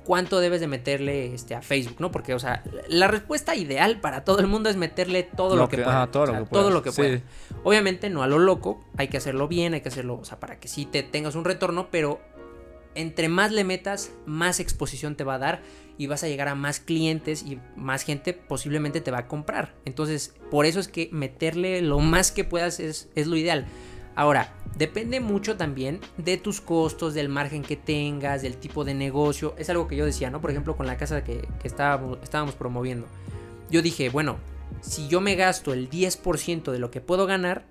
cuánto 0.04 0.40
debes 0.40 0.60
de 0.60 0.66
meterle 0.66 1.34
este, 1.34 1.54
a 1.54 1.62
Facebook, 1.62 1.96
¿no? 2.00 2.10
Porque, 2.10 2.34
o 2.34 2.38
sea, 2.38 2.64
la 2.88 3.06
respuesta 3.06 3.54
ideal 3.54 4.00
para 4.00 4.24
todo 4.24 4.40
el 4.40 4.46
mundo 4.46 4.68
es 4.68 4.76
meterle 4.76 5.22
todo 5.22 5.56
lo, 5.56 5.68
que, 5.68 5.76
pueda. 5.78 6.02
ajá, 6.02 6.10
todo 6.10 6.22
o 6.24 6.26
lo 6.26 6.32
que 6.32 6.38
todo 6.38 6.48
puedas, 6.48 6.72
lo 6.72 6.82
que 6.82 6.90
sí. 6.90 6.96
pueda. 6.96 7.20
Obviamente 7.62 8.10
no 8.10 8.22
a 8.22 8.26
lo 8.26 8.38
loco, 8.38 8.84
hay 8.96 9.08
que 9.08 9.18
hacerlo 9.18 9.46
bien, 9.46 9.74
hay 9.74 9.82
que 9.82 9.88
hacerlo, 9.88 10.18
o 10.20 10.24
sea, 10.24 10.40
para 10.40 10.58
que 10.58 10.68
sí 10.68 10.84
te 10.86 11.02
tengas 11.02 11.34
un 11.34 11.44
retorno, 11.44 11.88
pero 11.90 12.20
entre 12.94 13.28
más 13.28 13.52
le 13.52 13.64
metas, 13.64 14.10
más 14.26 14.60
exposición 14.60 15.16
te 15.16 15.24
va 15.24 15.34
a 15.34 15.38
dar 15.38 15.62
y 15.98 16.06
vas 16.06 16.24
a 16.24 16.28
llegar 16.28 16.48
a 16.48 16.54
más 16.54 16.80
clientes 16.80 17.42
y 17.42 17.58
más 17.76 18.02
gente 18.02 18.32
posiblemente 18.32 19.00
te 19.00 19.10
va 19.10 19.18
a 19.18 19.28
comprar. 19.28 19.74
Entonces, 19.84 20.34
por 20.50 20.66
eso 20.66 20.80
es 20.80 20.88
que 20.88 21.08
meterle 21.12 21.82
lo 21.82 21.98
más 22.00 22.32
que 22.32 22.44
puedas 22.44 22.80
es, 22.80 23.08
es 23.14 23.26
lo 23.26 23.36
ideal. 23.36 23.66
Ahora, 24.16 24.52
depende 24.76 25.20
mucho 25.20 25.56
también 25.56 26.00
de 26.16 26.36
tus 26.36 26.60
costos, 26.60 27.14
del 27.14 27.28
margen 27.28 27.62
que 27.62 27.76
tengas, 27.76 28.42
del 28.42 28.56
tipo 28.56 28.84
de 28.84 28.94
negocio. 28.94 29.54
Es 29.56 29.70
algo 29.70 29.88
que 29.88 29.96
yo 29.96 30.04
decía, 30.04 30.30
¿no? 30.30 30.40
Por 30.40 30.50
ejemplo, 30.50 30.76
con 30.76 30.86
la 30.86 30.96
casa 30.96 31.22
que, 31.22 31.46
estábamos 31.62 32.54
promoviendo. 32.54 33.06
Yo 33.70 33.82
dije, 33.82 34.10
bueno, 34.10 34.38
si 34.80 35.08
yo 35.08 35.20
me 35.20 35.36
gasto 35.36 35.72
el 35.72 35.88
10% 35.90 36.72
de 36.72 36.78
lo 36.78 36.90
que 36.90 37.00
puedo 37.00 37.26
ganar, 37.26 37.66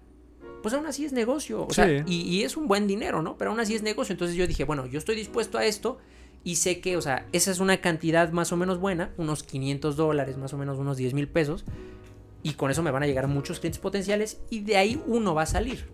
pues 0.61 0.73
aún 0.73 0.85
así 0.85 1.05
es 1.05 1.13
negocio. 1.13 1.65
O 1.65 1.73
sea, 1.73 1.85
Sí. 1.87 2.03
y, 2.07 2.21
y 2.37 2.43
es 2.43 2.57
un 2.57 2.67
buen 2.67 2.87
dinero, 2.87 3.21
¿no? 3.21 3.37
Pero 3.37 3.51
aún 3.51 3.59
así 3.59 3.75
es 3.75 3.81
negocio. 3.83 4.13
Entonces 4.13 4.35
yo 4.37 4.45
dije, 4.47 4.63
bueno, 4.65 4.85
yo 4.85 4.97
estoy 4.99 5.15
dispuesto 5.15 5.57
a 5.57 5.65
esto 5.65 5.97
y 6.43 6.55
sé 6.55 6.79
que, 6.79 6.95
o 6.97 7.01
sea, 7.01 7.25
esa 7.31 7.51
es 7.51 7.59
una 7.59 7.77
cantidad 7.81 8.31
más 8.31 8.51
o 8.51 8.57
menos 8.57 8.79
buena, 8.79 9.11
unos 9.17 9.43
500 9.43 9.95
dólares, 9.95 10.37
más 10.37 10.53
o 10.53 10.57
menos 10.57 10.77
unos 10.77 10.97
10 10.97 11.13
mil 11.13 11.27
pesos. 11.27 11.65
Y 12.43 12.53
con 12.53 12.71
eso 12.71 12.81
me 12.83 12.91
van 12.91 13.03
a 13.03 13.07
llegar 13.07 13.27
muchos 13.27 13.59
clientes 13.59 13.79
potenciales 13.81 14.39
y 14.49 14.61
de 14.61 14.77
ahí 14.77 15.01
uno 15.07 15.35
va 15.35 15.41
a 15.41 15.45
salir. 15.45 15.85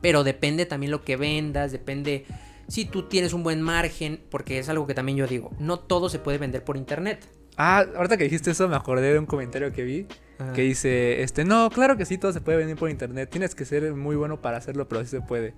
Pero 0.00 0.24
depende 0.24 0.66
también 0.66 0.90
lo 0.90 1.02
que 1.04 1.16
vendas, 1.16 1.72
depende 1.72 2.24
si 2.68 2.84
tú 2.86 3.02
tienes 3.04 3.32
un 3.34 3.42
buen 3.42 3.60
margen, 3.60 4.20
porque 4.30 4.58
es 4.58 4.68
algo 4.68 4.86
que 4.86 4.94
también 4.94 5.18
yo 5.18 5.26
digo, 5.26 5.50
no 5.58 5.78
todo 5.78 6.08
se 6.08 6.18
puede 6.18 6.38
vender 6.38 6.64
por 6.64 6.76
internet. 6.76 7.26
Ah, 7.58 7.84
ahorita 7.96 8.16
que 8.16 8.24
dijiste 8.24 8.50
eso 8.52 8.66
me 8.66 8.76
acordé 8.76 9.12
de 9.12 9.18
un 9.18 9.26
comentario 9.26 9.72
que 9.72 9.82
vi 9.84 10.06
que 10.54 10.62
dice, 10.62 11.22
este, 11.22 11.44
no, 11.44 11.70
claro 11.70 11.96
que 11.96 12.04
sí, 12.04 12.18
todo 12.18 12.32
se 12.32 12.40
puede 12.40 12.58
vender 12.58 12.76
por 12.76 12.90
internet, 12.90 13.28
tienes 13.30 13.54
que 13.54 13.64
ser 13.64 13.92
muy 13.94 14.16
bueno 14.16 14.40
para 14.40 14.56
hacerlo, 14.58 14.88
pero 14.88 15.02
sí 15.02 15.10
se 15.10 15.20
puede. 15.20 15.54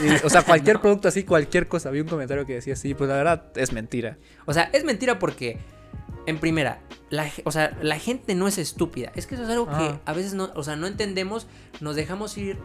Y, 0.00 0.24
o 0.24 0.30
sea, 0.30 0.42
cualquier 0.46 0.80
producto 0.80 1.08
así, 1.08 1.24
cualquier 1.24 1.68
cosa, 1.68 1.90
vi 1.90 2.00
un 2.00 2.08
comentario 2.08 2.46
que 2.46 2.54
decía 2.54 2.74
así, 2.74 2.94
pues 2.94 3.08
la 3.08 3.16
verdad 3.16 3.44
es 3.56 3.72
mentira. 3.72 4.18
O 4.46 4.52
sea, 4.52 4.64
es 4.72 4.84
mentira 4.84 5.18
porque 5.18 5.58
en 6.26 6.38
primera, 6.38 6.80
la, 7.10 7.30
o 7.44 7.52
sea, 7.52 7.76
la 7.82 7.98
gente 7.98 8.34
no 8.34 8.48
es 8.48 8.56
estúpida. 8.58 9.12
Es 9.14 9.26
que 9.26 9.34
eso 9.34 9.44
es 9.44 9.50
algo 9.50 9.66
que 9.66 9.72
Ah. 9.74 10.00
a 10.06 10.12
veces 10.14 10.34
no, 10.34 10.50
o 10.54 10.62
sea, 10.64 10.74
no 10.76 10.86
entendemos, 10.86 11.46
nos 11.80 11.96
dejamos 11.96 12.36
ir 12.38 12.56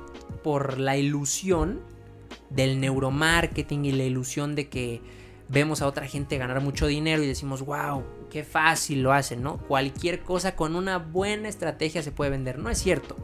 por 0.44 0.78
la 0.80 0.96
ilusión 0.98 1.82
del 2.50 2.80
neuromarketing 2.80 3.86
y 3.86 3.92
la 3.92 4.04
ilusión 4.04 4.56
de 4.56 4.70
que 4.70 5.02
vemos 5.50 5.82
a 5.82 5.88
otra 5.88 6.08
gente 6.08 6.38
ganar 6.38 6.62
mucho 6.62 6.88
dinero 6.88 7.22
y 7.24 7.28
decimos, 7.28 7.62
wow, 7.64 8.04
qué 8.30 8.44
fácil 8.44 9.02
lo 9.04 9.12
hacen, 9.14 9.42
¿no? 9.44 9.58
Cualquier 9.58 10.22
cosa 10.22 10.56
con 10.56 10.76
una 10.76 10.98
buena 10.98 11.50
estrategia 11.50 12.02
se 12.04 12.12
puede 12.12 12.32
vender. 12.32 12.60
No 12.60 12.70
es 12.70 12.78
cierto. 12.78 13.16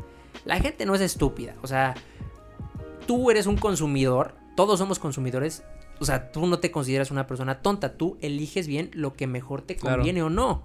La 0.45 0.59
gente 0.59 0.85
no 0.85 0.95
es 0.95 1.01
estúpida. 1.01 1.55
O 1.61 1.67
sea, 1.67 1.95
tú 3.07 3.31
eres 3.31 3.45
un 3.47 3.57
consumidor, 3.57 4.35
todos 4.55 4.79
somos 4.79 4.99
consumidores. 4.99 5.63
O 5.99 6.05
sea, 6.05 6.31
tú 6.31 6.45
no 6.47 6.59
te 6.59 6.71
consideras 6.71 7.09
una 7.11 7.25
persona 7.27 7.61
tonta, 7.61 7.93
tú 7.97 8.17
eliges 8.21 8.67
bien 8.67 8.91
lo 8.93 9.13
que 9.13 9.27
mejor 9.27 9.61
te 9.61 9.75
Claro. 9.75 9.97
conviene 9.97 10.21
o 10.23 10.29
no. 10.29 10.63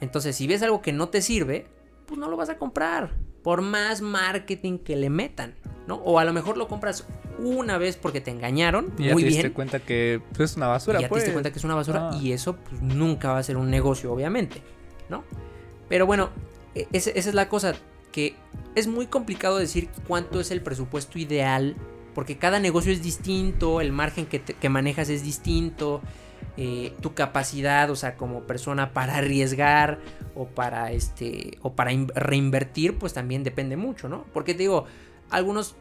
Entonces, 0.00 0.34
si 0.36 0.46
ves 0.46 0.62
algo 0.62 0.82
que 0.82 0.92
no 0.92 1.08
te 1.08 1.22
sirve, 1.22 1.66
pues 2.06 2.18
no 2.18 2.28
lo 2.28 2.36
vas 2.36 2.48
a 2.50 2.58
comprar. 2.58 3.14
Por 3.42 3.62
más 3.62 4.00
marketing 4.00 4.78
que 4.78 4.96
le 4.96 5.08
metan, 5.10 5.54
¿no? 5.86 5.96
O 5.96 6.18
a 6.18 6.24
lo 6.24 6.32
mejor 6.32 6.56
lo 6.56 6.66
compras 6.68 7.06
una 7.38 7.78
vez 7.78 7.96
porque 7.96 8.20
te 8.20 8.30
engañaron, 8.30 8.92
Y 8.98 9.04
ya 9.06 9.12
muy 9.12 9.22
te 9.22 9.28
bien. 9.28 9.42
diste 9.42 9.52
cuenta 9.52 9.80
que 9.80 10.20
pues, 10.36 10.50
es 10.52 10.56
una 10.56 10.66
y 10.66 10.68
basura, 10.70 11.00
ya 11.00 11.06
te 11.06 11.08
pues. 11.10 11.22
diste 11.22 11.32
cuenta 11.32 11.50
que 11.52 11.58
es 11.58 11.64
una 11.64 11.74
basura 11.74 12.10
Ah. 12.12 12.18
y 12.20 12.32
eso 12.32 12.56
pues, 12.56 12.80
nunca 12.82 13.32
va 13.32 13.38
a 13.38 13.42
ser 13.42 13.56
un 13.56 13.70
negocio, 13.70 14.12
obviamente, 14.12 14.62
¿no? 15.08 15.24
Pero 15.88 16.06
bueno, 16.06 16.30
e- 16.74 16.86
esa 16.92 17.10
es 17.10 17.34
la 17.34 17.48
cosa, 17.48 17.74
que 18.12 18.34
es 18.74 18.86
muy 18.86 19.06
complicado 19.06 19.58
decir 19.58 19.88
cuánto 20.06 20.40
es 20.40 20.50
el 20.50 20.60
presupuesto 20.62 21.18
ideal, 21.18 21.74
porque 22.14 22.38
cada 22.38 22.60
negocio 22.60 22.92
es 22.92 23.02
distinto, 23.02 23.80
el 23.80 23.90
margen 23.92 24.26
que, 24.26 24.38
te- 24.38 24.54
que 24.54 24.68
manejas 24.68 25.08
es 25.08 25.22
distinto, 25.24 26.00
eh, 26.56 26.92
tu 27.00 27.14
capacidad, 27.14 27.90
o 27.90 27.96
sea, 27.96 28.16
como 28.16 28.42
persona 28.42 28.92
para 28.92 29.16
arriesgar 29.16 29.98
o 30.36 30.46
para 30.46 30.92
este 30.92 31.58
o 31.62 31.72
para 31.72 31.92
in- 31.92 32.08
reinvertir, 32.14 32.96
pues 32.98 33.12
también 33.12 33.42
depende 33.42 33.76
mucho, 33.76 34.08
¿no? 34.08 34.24
Porque 34.32 34.52
te 34.54 34.58
digo, 34.60 34.84
algunos, 35.36 35.76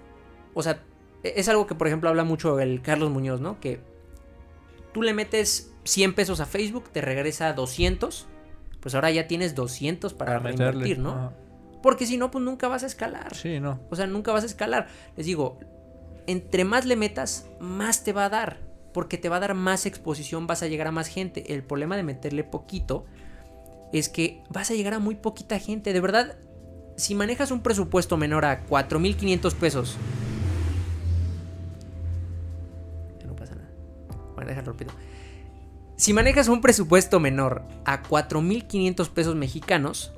o 0.53 0.63
sea, 0.63 0.83
e- 1.23 1.33
es 1.37 1.47
algo 1.49 1.67
que 1.67 1.75
por 1.75 1.87
ejemplo 1.87 2.09
habla 2.09 2.23
mucho 2.23 2.59
el 2.59 2.81
Carlos 2.81 3.09
Muñoz, 3.11 3.41
¿no? 3.41 3.59
Que 3.59 3.79
tú 4.93 5.01
le 5.01 5.13
metes 5.13 5.71
100 5.85 6.13
pesos 6.13 6.39
a 6.39 6.45
Facebook, 6.45 6.89
te 6.91 7.01
regresa 7.01 7.53
200, 7.53 8.27
pues 8.79 8.95
ahora 8.95 9.11
ya 9.11 9.27
tienes 9.27 9.55
200 9.55 10.13
para, 10.13 10.33
para 10.33 10.43
reinvertir, 10.43 10.99
¿no? 10.99 11.11
Ajá. 11.11 11.33
Porque 11.81 12.05
si 12.05 12.15
no, 12.15 12.31
pues 12.31 12.43
nunca 12.43 12.69
vas 12.69 12.83
a 12.83 12.85
escalar. 12.85 13.35
Sí, 13.35 13.59
no. 13.59 13.81
O 13.89 13.95
sea, 13.97 14.07
nunca 14.07 14.31
vas 14.31 14.43
a 14.43 14.45
escalar. 14.45 14.87
Les 15.17 15.25
digo, 15.25 15.59
entre 16.27 16.63
más 16.63 16.85
le 16.85 16.95
metas, 16.95 17.49
más 17.59 18.05
te 18.05 18.13
va 18.13 18.25
a 18.25 18.29
dar. 18.29 18.57
Porque 18.93 19.17
te 19.17 19.27
va 19.27 19.35
a 19.35 19.39
dar 19.41 19.53
más 19.53 19.85
exposición, 19.85 20.47
vas 20.47 20.63
a 20.63 20.67
llegar 20.67 20.87
a 20.87 20.91
más 20.91 21.07
gente. 21.07 21.53
El 21.53 21.61
problema 21.61 21.97
de 21.97 22.03
meterle 22.03 22.45
poquito 22.45 23.05
es 23.91 24.07
que 24.07 24.43
vas 24.49 24.71
a 24.71 24.75
llegar 24.75 24.93
a 24.93 24.99
muy 24.99 25.15
poquita 25.15 25.59
gente. 25.59 25.91
De 25.91 25.99
verdad, 25.99 26.37
si 26.95 27.15
manejas 27.15 27.51
un 27.51 27.61
presupuesto 27.61 28.17
menor 28.17 28.45
a 28.45 28.65
4.500 28.65 29.53
pesos... 29.55 29.97
No 33.25 33.35
pasa 33.35 33.55
nada. 33.55 33.69
Bueno, 34.35 34.49
déjalo 34.49 34.71
rápido. 34.71 34.91
Si 35.95 36.13
manejas 36.13 36.47
un 36.47 36.61
presupuesto 36.61 37.19
menor 37.19 37.63
a 37.85 38.03
4.500 38.03 39.09
pesos 39.09 39.35
mexicanos, 39.35 40.13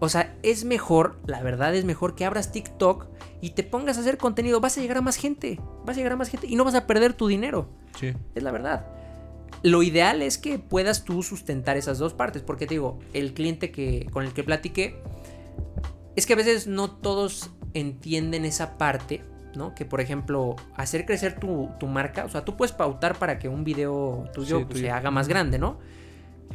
o 0.00 0.08
sea, 0.08 0.34
es 0.42 0.64
mejor, 0.64 1.18
la 1.26 1.42
verdad 1.42 1.74
es 1.74 1.84
mejor 1.84 2.14
que 2.14 2.24
abras 2.24 2.52
TikTok 2.52 3.06
y 3.40 3.50
te 3.50 3.64
pongas 3.64 3.96
a 3.96 4.00
hacer 4.00 4.16
contenido. 4.16 4.60
Vas 4.60 4.78
a 4.78 4.80
llegar 4.80 4.98
a 4.98 5.02
más 5.02 5.16
gente. 5.16 5.60
Vas 5.84 5.96
a 5.96 5.98
llegar 5.98 6.12
a 6.12 6.16
más 6.16 6.28
gente 6.28 6.46
y 6.46 6.54
no 6.54 6.64
vas 6.64 6.74
a 6.74 6.86
perder 6.86 7.12
tu 7.14 7.26
dinero. 7.26 7.68
Sí. 7.98 8.14
Es 8.34 8.42
la 8.42 8.52
verdad. 8.52 8.86
Lo 9.62 9.82
ideal 9.82 10.22
es 10.22 10.38
que 10.38 10.58
puedas 10.58 11.04
tú 11.04 11.22
sustentar 11.24 11.76
esas 11.76 11.98
dos 11.98 12.14
partes. 12.14 12.42
Porque 12.42 12.66
te 12.66 12.74
digo, 12.74 13.00
el 13.12 13.34
cliente 13.34 13.72
que, 13.72 14.06
con 14.12 14.24
el 14.24 14.32
que 14.32 14.44
platiqué, 14.44 15.02
es 16.18 16.26
que 16.26 16.32
a 16.32 16.36
veces 16.36 16.66
no 16.66 16.90
todos 16.90 17.50
entienden 17.74 18.44
esa 18.44 18.76
parte, 18.78 19.22
¿no? 19.54 19.74
Que 19.74 19.84
por 19.84 20.00
ejemplo, 20.00 20.56
hacer 20.76 21.06
crecer 21.06 21.38
tu, 21.38 21.70
tu 21.78 21.86
marca, 21.86 22.24
o 22.24 22.28
sea, 22.28 22.44
tú 22.44 22.56
puedes 22.56 22.72
pautar 22.72 23.16
para 23.16 23.38
que 23.38 23.48
un 23.48 23.64
video 23.64 24.28
tuyo 24.34 24.58
Sí, 24.58 24.64
pues, 24.64 24.74
tuyo. 24.76 24.86
se 24.86 24.90
haga 24.90 25.10
más 25.10 25.28
grande, 25.28 25.58
¿no? 25.58 25.78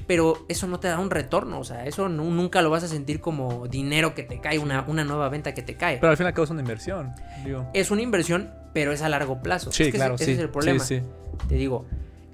Pero 0.08 0.46
eso 0.50 0.68
no 0.68 0.80
te 0.80 0.88
da 0.88 1.00
un 1.00 1.12
retorno, 1.12 1.60
o 1.60 1.64
sea, 1.64 1.86
eso 1.86 2.10
nu- 2.10 2.30
nunca 2.32 2.62
lo 2.62 2.70
vas 2.70 2.84
a 2.84 2.88
sentir 2.88 3.22
como 3.22 3.68
dinero 3.68 4.14
que 4.16 4.24
te 4.24 4.42
cae, 4.42 4.60
una, 4.60 4.84
una 4.88 5.04
nueva 5.06 5.30
venta 5.30 5.54
que 5.54 5.62
te 5.62 5.76
cae. 5.76 5.98
Pero 5.98 6.12
al 6.12 6.18
fin 6.18 6.26
y 6.26 6.28
al 6.28 6.34
cabo 6.34 6.44
es 6.46 6.50
una 6.50 6.62
inversión. 6.62 7.14
Digo. 7.46 7.70
es 7.74 7.90
una 7.92 8.02
inversión, 8.02 8.52
pero 8.74 8.92
es 8.92 9.02
a 9.02 9.08
largo 9.10 9.42
plazo. 9.42 9.72
Sí, 9.72 9.84
Es 9.84 9.92
que 9.92 9.98
claro, 9.98 10.16
ese, 10.16 10.26
sí. 10.26 10.32
ese 10.32 10.40
es 10.42 10.44
el 10.46 10.50
problema. 10.50 10.84
Sí, 10.84 11.00
sí. 11.00 11.06
Te 11.48 11.56
digo, 11.56 11.86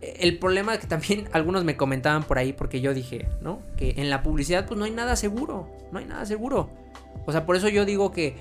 el 0.02 0.40
problema 0.40 0.78
que 0.80 0.88
también 0.88 1.28
algunos 1.34 1.64
me 1.64 1.76
comentaban 1.78 2.24
por 2.24 2.40
ahí, 2.40 2.54
porque 2.54 2.82
yo 2.82 2.94
dije, 2.94 3.28
¿no? 3.42 3.60
Que 3.78 3.96
en 3.98 4.10
la 4.10 4.24
publicidad 4.24 4.66
pues 4.66 4.78
no 4.80 4.86
hay 4.86 4.92
nada 4.92 5.16
seguro, 5.16 5.70
no 5.92 6.00
hay 6.00 6.06
nada 6.06 6.26
seguro. 6.26 6.70
O 7.26 7.32
sea, 7.32 7.46
por 7.46 7.56
eso 7.56 7.70
yo 7.70 7.86
digo 7.86 8.12
que 8.12 8.36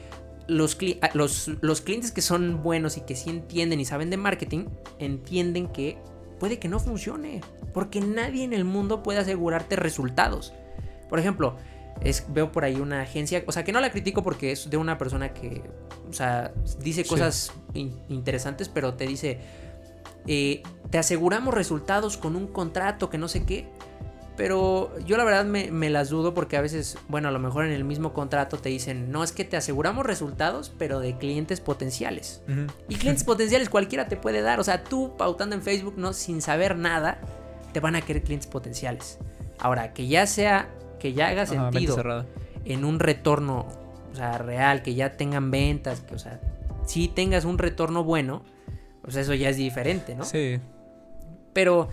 los, 0.46 0.78
cli- 0.78 0.98
los, 1.14 1.48
los 1.60 1.80
clientes 1.80 2.10
que 2.12 2.22
son 2.22 2.62
buenos 2.62 2.96
y 2.96 3.02
que 3.02 3.14
sí 3.16 3.30
entienden 3.30 3.80
y 3.80 3.84
saben 3.84 4.08
de 4.10 4.16
marketing, 4.16 4.66
entienden 4.98 5.68
que 5.68 5.98
puede 6.40 6.58
que 6.58 6.68
no 6.68 6.78
funcione, 6.80 7.40
porque 7.74 8.00
nadie 8.00 8.44
en 8.44 8.52
el 8.52 8.64
mundo 8.64 9.02
puede 9.02 9.18
asegurarte 9.18 9.76
resultados. 9.76 10.54
Por 11.10 11.18
ejemplo, 11.18 11.56
es, 12.00 12.24
veo 12.32 12.52
por 12.52 12.64
ahí 12.64 12.76
una 12.76 13.02
agencia, 13.02 13.42
o 13.46 13.52
sea, 13.52 13.64
que 13.64 13.72
no 13.72 13.80
la 13.80 13.90
critico 13.90 14.22
porque 14.22 14.52
es 14.52 14.70
de 14.70 14.76
una 14.76 14.96
persona 14.98 15.34
que, 15.34 15.62
o 16.08 16.12
sea, 16.12 16.52
dice 16.80 17.02
Sí. 17.02 17.08
cosas 17.10 17.52
in- 17.74 17.98
interesantes, 18.08 18.68
pero 18.68 18.94
te 18.94 19.06
dice, 19.06 19.40
eh, 20.26 20.62
te 20.90 20.98
aseguramos 20.98 21.52
resultados 21.54 22.16
con 22.16 22.36
un 22.36 22.46
contrato 22.46 23.10
que 23.10 23.18
no 23.18 23.28
sé 23.28 23.44
qué. 23.44 23.66
Pero 24.38 24.96
yo 25.00 25.16
la 25.16 25.24
verdad 25.24 25.44
me, 25.44 25.72
me 25.72 25.90
las 25.90 26.10
dudo 26.10 26.32
porque 26.32 26.56
a 26.56 26.60
veces, 26.60 26.96
bueno, 27.08 27.26
a 27.26 27.32
lo 27.32 27.40
mejor 27.40 27.66
en 27.66 27.72
el 27.72 27.82
mismo 27.82 28.12
contrato 28.12 28.56
te 28.56 28.68
dicen, 28.68 29.10
no, 29.10 29.24
es 29.24 29.32
que 29.32 29.44
te 29.44 29.56
aseguramos 29.56 30.06
resultados, 30.06 30.72
pero 30.78 31.00
de 31.00 31.18
clientes 31.18 31.60
potenciales. 31.60 32.40
Y 32.88 32.94
clientes 32.94 33.24
potenciales 33.24 33.68
cualquiera 33.68 34.06
te 34.06 34.16
puede 34.16 34.40
dar. 34.40 34.60
O 34.60 34.64
sea, 34.64 34.84
tú 34.84 35.16
pautando 35.18 35.56
en 35.56 35.62
Facebook, 35.62 35.94
no, 35.96 36.12
sin 36.12 36.40
saber 36.40 36.76
nada, 36.76 37.18
te 37.72 37.80
van 37.80 37.96
a 37.96 38.00
querer 38.00 38.22
clientes 38.22 38.48
potenciales. 38.48 39.18
Ahora, 39.58 39.92
que 39.92 40.06
ya 40.06 40.24
sea, 40.28 40.68
que 41.00 41.14
ya 41.14 41.30
haga 41.30 41.44
sentido 41.44 42.24
en 42.64 42.84
un 42.84 43.00
retorno, 43.00 43.66
o 44.12 44.14
sea, 44.14 44.38
real, 44.38 44.82
que 44.82 44.94
ya 44.94 45.16
tengan 45.16 45.50
ventas, 45.50 46.02
que, 46.02 46.14
o 46.14 46.18
sea, 46.20 46.40
si 46.86 47.08
tengas 47.08 47.44
un 47.44 47.58
retorno 47.58 48.04
bueno, 48.04 48.44
pues 49.02 49.16
eso 49.16 49.34
ya 49.34 49.48
es 49.48 49.56
diferente, 49.56 50.14
¿no? 50.14 50.24
Sí. 50.24 50.60
Pero, 51.52 51.88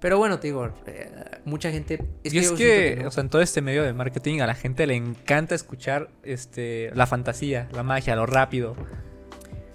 pero 0.00 0.16
bueno, 0.18 0.38
te 0.38 0.48
digo, 0.48 0.70
eh, 0.86 1.10
mucha 1.44 1.70
gente... 1.70 2.02
y 2.24 2.38
es 2.38 2.50
yo 2.50 2.56
que, 2.56 2.84
siento 2.86 3.02
no. 3.02 3.08
o 3.08 3.10
sea, 3.10 3.20
en 3.22 3.28
todo 3.30 3.42
este 3.42 3.60
medio 3.60 3.82
de 3.82 3.92
marketing 3.92 4.40
a 4.40 4.46
la 4.46 4.54
gente 4.54 4.86
le 4.86 4.94
encanta 4.96 5.54
escuchar 5.54 6.08
este 6.22 6.90
la 6.94 7.06
fantasía, 7.06 7.68
la 7.72 7.82
magia, 7.82 8.16
lo 8.16 8.26
rápido. 8.26 8.76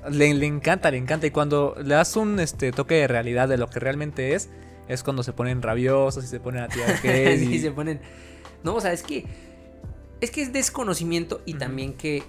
Le, 0.10 0.34
le 0.34 0.46
encanta, 0.46 0.92
le 0.92 0.98
encanta. 0.98 1.28
Y 1.28 1.32
cuando 1.32 1.76
le 1.84 1.96
das 1.96 2.16
un 2.16 2.40
este 2.40 2.72
toque 2.72 2.96
de 2.96 3.08
realidad 3.08 3.48
de 3.48 3.58
lo 3.58 3.68
que 3.68 3.80
realmente 3.80 4.34
es, 4.36 4.50
es 4.88 5.04
cuando 5.04 5.24
se 5.24 5.34
ponen 5.34 5.62
rabiosos 5.62 6.24
y 6.24 6.28
se 6.28 6.40
ponen 6.40 6.64
a 6.64 6.68
tirar 6.68 6.90
hate 7.04 7.40
Sí, 7.40 7.56
y- 7.56 7.60
se 7.60 7.72
ponen... 7.72 8.00
No, 8.64 8.76
o 8.76 8.82
sea, 8.82 8.94
es 8.94 9.04
que... 9.04 9.26
Es 10.22 10.32
que 10.32 10.42
es 10.42 10.54
desconocimiento 10.54 11.42
y 11.46 11.56
también 11.56 11.94
que... 11.94 12.24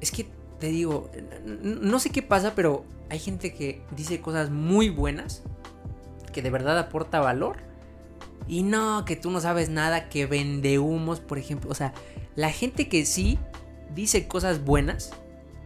Es 0.00 0.10
que, 0.10 0.26
te 0.58 0.68
digo, 0.68 1.10
no 1.44 2.00
sé 2.00 2.10
qué 2.10 2.22
pasa, 2.22 2.54
pero 2.56 2.84
hay 3.10 3.18
gente 3.20 3.52
que 3.52 3.80
dice 3.96 4.20
cosas 4.20 4.50
muy 4.50 4.88
buenas, 4.88 5.42
que 6.38 6.42
de 6.42 6.50
verdad 6.50 6.78
aporta 6.78 7.18
valor. 7.18 7.56
Y 8.46 8.62
no, 8.62 9.04
que 9.04 9.16
tú 9.16 9.32
no 9.32 9.40
sabes 9.40 9.70
nada, 9.70 10.08
que 10.08 10.24
vende 10.26 10.78
humos, 10.78 11.18
por 11.18 11.36
ejemplo. 11.36 11.68
O 11.68 11.74
sea, 11.74 11.92
la 12.36 12.50
gente 12.52 12.88
que 12.88 13.04
sí 13.04 13.40
dice 13.92 14.28
cosas 14.28 14.64
buenas, 14.64 15.10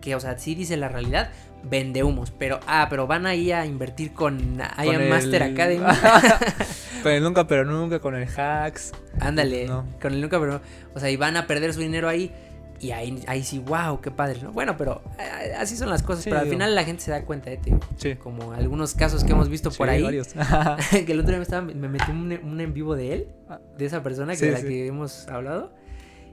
que, 0.01 0.15
o 0.15 0.21
sea, 0.21 0.39
sí 0.39 0.55
dice 0.55 0.79
la 0.79 0.89
realidad, 0.89 1.31
vende 1.63 2.03
humos. 2.05 2.33
Pero, 2.39 2.59
ah, 2.67 2.87
pero 2.89 3.07
van 3.07 3.27
ahí 3.27 3.53
a 3.53 3.67
invertir 3.67 4.15
con 4.15 4.59
Iron 4.83 5.03
el- 5.03 5.11
Master 5.11 5.43
Academy. 5.43 5.85
con 7.03 7.13
el 7.13 7.23
nunca 7.23 7.47
pero 7.47 7.67
nunca, 7.67 8.01
con 8.01 8.17
el 8.17 8.27
hacks. 8.27 8.93
Ándale, 9.21 9.67
No. 9.67 9.85
con 10.01 10.15
el 10.15 10.23
nunca, 10.23 10.41
pero, 10.41 10.63
o 10.95 10.99
sea, 11.01 11.11
y 11.11 11.17
van 11.17 11.37
a 11.37 11.47
perder 11.47 11.75
su 11.75 11.81
dinero 11.81 12.09
ahí. 12.09 12.33
Y 12.83 12.91
ahí, 12.91 13.23
ahí 13.29 13.45
sí, 13.45 13.61
wow, 13.61 14.01
qué 14.01 14.11
padre, 14.11 14.41
¿no? 14.43 14.51
Bueno, 14.53 14.77
pero 14.77 15.03
eh, 15.17 15.55
así 15.57 15.77
son 15.77 15.89
las 15.89 16.03
cosas. 16.03 16.25
Sí, 16.25 16.31
pero 16.31 16.41
al 16.41 16.47
digo. 16.47 16.55
final 16.57 16.75
la 16.75 16.83
gente 16.83 17.01
se 17.01 17.13
da 17.13 17.25
cuenta 17.25 17.49
de 17.49 17.57
ti. 17.59 17.73
Sí. 17.97 18.17
Como 18.17 18.53
algunos 18.53 18.95
casos 18.95 19.23
que 19.23 19.31
hemos 19.31 19.49
visto 19.49 19.71
por 19.71 19.87
Sí, 19.89 19.95
ahí. 19.95 20.03
varios. 20.03 20.29
que 20.91 21.13
el 21.13 21.21
otro 21.21 21.29
día 21.31 21.37
me, 21.39 21.45
estaba, 21.45 21.63
me 21.63 21.89
metí 21.89 22.11
un, 22.11 22.33
un 22.43 22.61
en 22.61 22.75
vivo 22.75 22.97
de 22.97 23.13
él, 23.13 23.29
de 23.79 23.87
esa 23.87 24.03
persona 24.03 24.33
que 24.33 24.39
Sí, 24.41 24.47
de 24.47 24.53
la 24.53 24.59
sí. 24.59 24.67
que 24.67 24.87
hemos 24.89 25.29
hablado. 25.29 25.73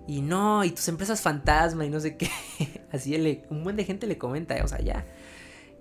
Y 0.08 0.22
no, 0.22 0.64
y 0.64 0.72
tus 0.72 0.88
empresas 0.88 1.22
fantasma 1.22 1.86
y 1.86 1.92
no 1.92 2.00
sé 2.00 2.18
qué. 2.18 2.30
Así 2.92 3.14
él, 3.14 3.44
un 3.52 3.64
buen 3.64 3.76
de 3.76 3.84
gente 3.86 4.08
le 4.08 4.18
comenta, 4.18 4.56
o 4.64 4.68
sea, 4.68 4.80
ya. 4.82 5.06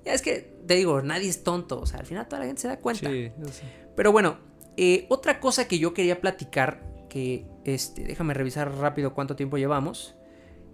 Ya 0.05 0.13
es 0.13 0.21
que, 0.21 0.55
te 0.67 0.75
digo, 0.75 1.01
nadie 1.01 1.31
es 1.31 1.43
tonto. 1.45 1.81
O 1.81 1.87
sea, 1.87 2.01
al 2.01 2.05
final 2.07 2.29
toda 2.29 2.41
la 2.41 2.47
gente 2.47 2.61
se 2.61 2.69
da 2.69 2.79
cuenta. 2.79 3.09
Sí, 3.09 3.33
sé. 3.53 3.63
Pero 3.97 4.13
bueno, 4.13 4.37
eh, 4.77 5.07
otra 5.09 5.41
cosa 5.41 5.67
que 5.67 5.79
yo 5.79 5.95
quería 5.95 6.21
platicar, 6.21 6.83
que 7.09 7.47
este, 7.65 8.05
déjame 8.05 8.35
revisar 8.35 8.71
rápido 8.77 9.15
cuánto 9.15 9.35
tiempo 9.35 9.57
llevamos. 9.57 10.15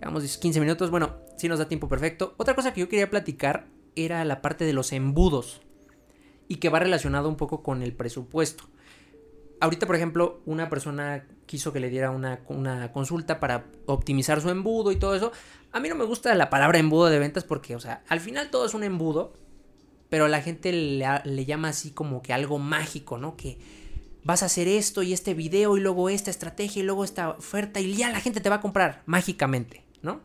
Llevamos 0.04 0.36
15 0.36 0.60
minutos, 0.60 0.90
bueno, 0.90 1.14
sí 1.38 1.48
nos 1.48 1.58
da 1.58 1.66
tiempo 1.66 1.88
perfecto. 1.88 2.34
Otra 2.36 2.54
cosa 2.54 2.74
que 2.74 2.80
yo 2.82 2.90
quería 2.90 3.08
platicar 3.08 3.68
era 3.96 4.22
la 4.26 4.42
parte 4.42 4.66
de 4.66 4.74
los 4.74 4.92
embudos 4.92 5.62
y 6.46 6.56
que 6.56 6.68
va 6.68 6.78
relacionado 6.78 7.26
un 7.26 7.36
poco 7.36 7.62
con 7.62 7.82
el 7.82 7.94
presupuesto. 7.94 8.64
ahorita, 9.60 9.86
por 9.86 9.96
ejemplo, 9.96 10.42
una 10.44 10.68
persona 10.68 11.26
quiso 11.46 11.72
que 11.72 11.80
le 11.80 11.88
diera 11.88 12.10
una, 12.10 12.40
una, 12.48 12.92
consulta 12.92 13.40
para 13.40 13.64
optimizar 13.86 14.42
su 14.42 14.50
embudo 14.50 14.92
y 14.92 14.96
todo 14.96 15.14
eso. 15.14 15.32
A 15.72 15.80
mí 15.80 15.88
no 15.88 15.94
me 15.94 16.04
gusta 16.04 16.34
la 16.34 16.50
palabra 16.50 16.78
embudo 16.78 17.06
de 17.06 17.18
ventas 17.18 17.44
porque, 17.44 17.74
o 17.74 17.80
sea, 17.80 18.04
al 18.06 18.20
final 18.20 18.50
todo 18.50 18.66
es 18.66 18.74
un 18.74 18.84
embudo, 18.84 19.32
pero 20.10 20.28
la 20.28 20.42
gente 20.42 20.70
le, 20.70 21.06
le 21.24 21.44
llama 21.46 21.68
así 21.70 21.92
como 21.92 22.20
que 22.20 22.34
algo 22.34 22.58
mágico, 22.58 23.16
¿no? 23.16 23.38
Que 23.38 23.56
vas 24.22 24.42
a 24.42 24.46
hacer 24.46 24.68
esto 24.68 25.02
y 25.02 25.14
este 25.14 25.32
video 25.32 25.78
y 25.78 25.80
luego 25.80 26.10
esta 26.10 26.30
estrategia 26.30 26.82
y 26.82 26.84
luego 26.84 27.04
esta 27.04 27.30
oferta 27.30 27.80
y 27.80 27.94
ya 27.94 28.10
la 28.10 28.20
gente 28.20 28.42
te 28.42 28.50
va 28.50 28.56
a 28.56 28.60
comprar 28.60 29.02
mágicamente, 29.06 29.83
¿no? 30.04 30.20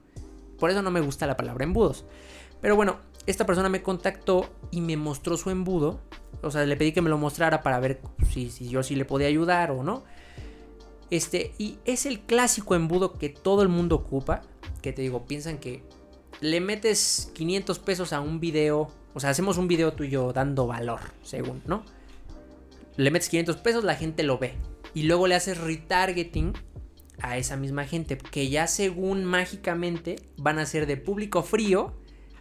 Por 0.59 0.69
eso 0.69 0.81
no 0.81 0.91
me 0.91 1.01
gusta 1.01 1.25
la 1.25 1.37
palabra 1.37 1.63
embudos. 1.63 2.05
Pero 2.61 2.75
bueno, 2.75 2.97
esta 3.25 3.45
persona 3.45 3.69
me 3.69 3.81
contactó 3.81 4.49
y 4.71 4.81
me 4.81 4.97
mostró 4.97 5.37
su 5.37 5.49
embudo. 5.49 5.99
O 6.41 6.51
sea, 6.51 6.65
le 6.65 6.75
pedí 6.75 6.91
que 6.91 7.01
me 7.01 7.09
lo 7.09 7.17
mostrara 7.17 7.63
para 7.63 7.79
ver 7.79 8.01
si, 8.29 8.49
yo 8.69 8.83
sí 8.83 8.95
le 8.95 9.05
podía 9.05 9.27
ayudar 9.27 9.71
o 9.71 9.83
no. 9.83 10.03
Este, 11.09 11.53
y 11.57 11.79
es 11.85 12.05
el 12.05 12.19
clásico 12.19 12.75
embudo 12.75 13.13
que 13.13 13.29
todo 13.29 13.61
el 13.61 13.69
mundo 13.69 13.95
ocupa. 13.95 14.41
Que 14.81 14.93
te 14.93 15.01
digo, 15.01 15.25
piensan 15.25 15.57
que 15.57 15.83
le 16.41 16.59
metes 16.59 17.31
500 17.33 17.79
pesos 17.79 18.13
a 18.13 18.21
un 18.21 18.39
video. 18.39 18.89
O 19.13 19.19
sea, 19.19 19.29
hacemos 19.29 19.57
un 19.57 19.67
video 19.67 19.93
tuyo 19.93 20.33
dando 20.33 20.67
valor, 20.67 20.99
según, 21.23 21.61
¿no? 21.65 21.83
Le 22.95 23.11
metes 23.11 23.29
500 23.29 23.57
pesos, 23.57 23.83
la 23.83 23.95
gente 23.95 24.23
lo 24.23 24.37
ve. 24.37 24.55
Y 24.93 25.03
luego 25.03 25.27
le 25.27 25.35
haces 25.35 25.57
retargeting 25.57 26.53
a 27.21 27.37
esa 27.37 27.57
misma 27.57 27.85
gente. 27.85 28.17
Que 28.17 28.49
ya 28.49 28.67
según 28.67 29.25
mágicamente 29.25 30.17
van 30.37 30.59
a 30.59 30.65
ser 30.65 30.85
de 30.85 30.97
público 30.97 31.43
frío 31.43 31.95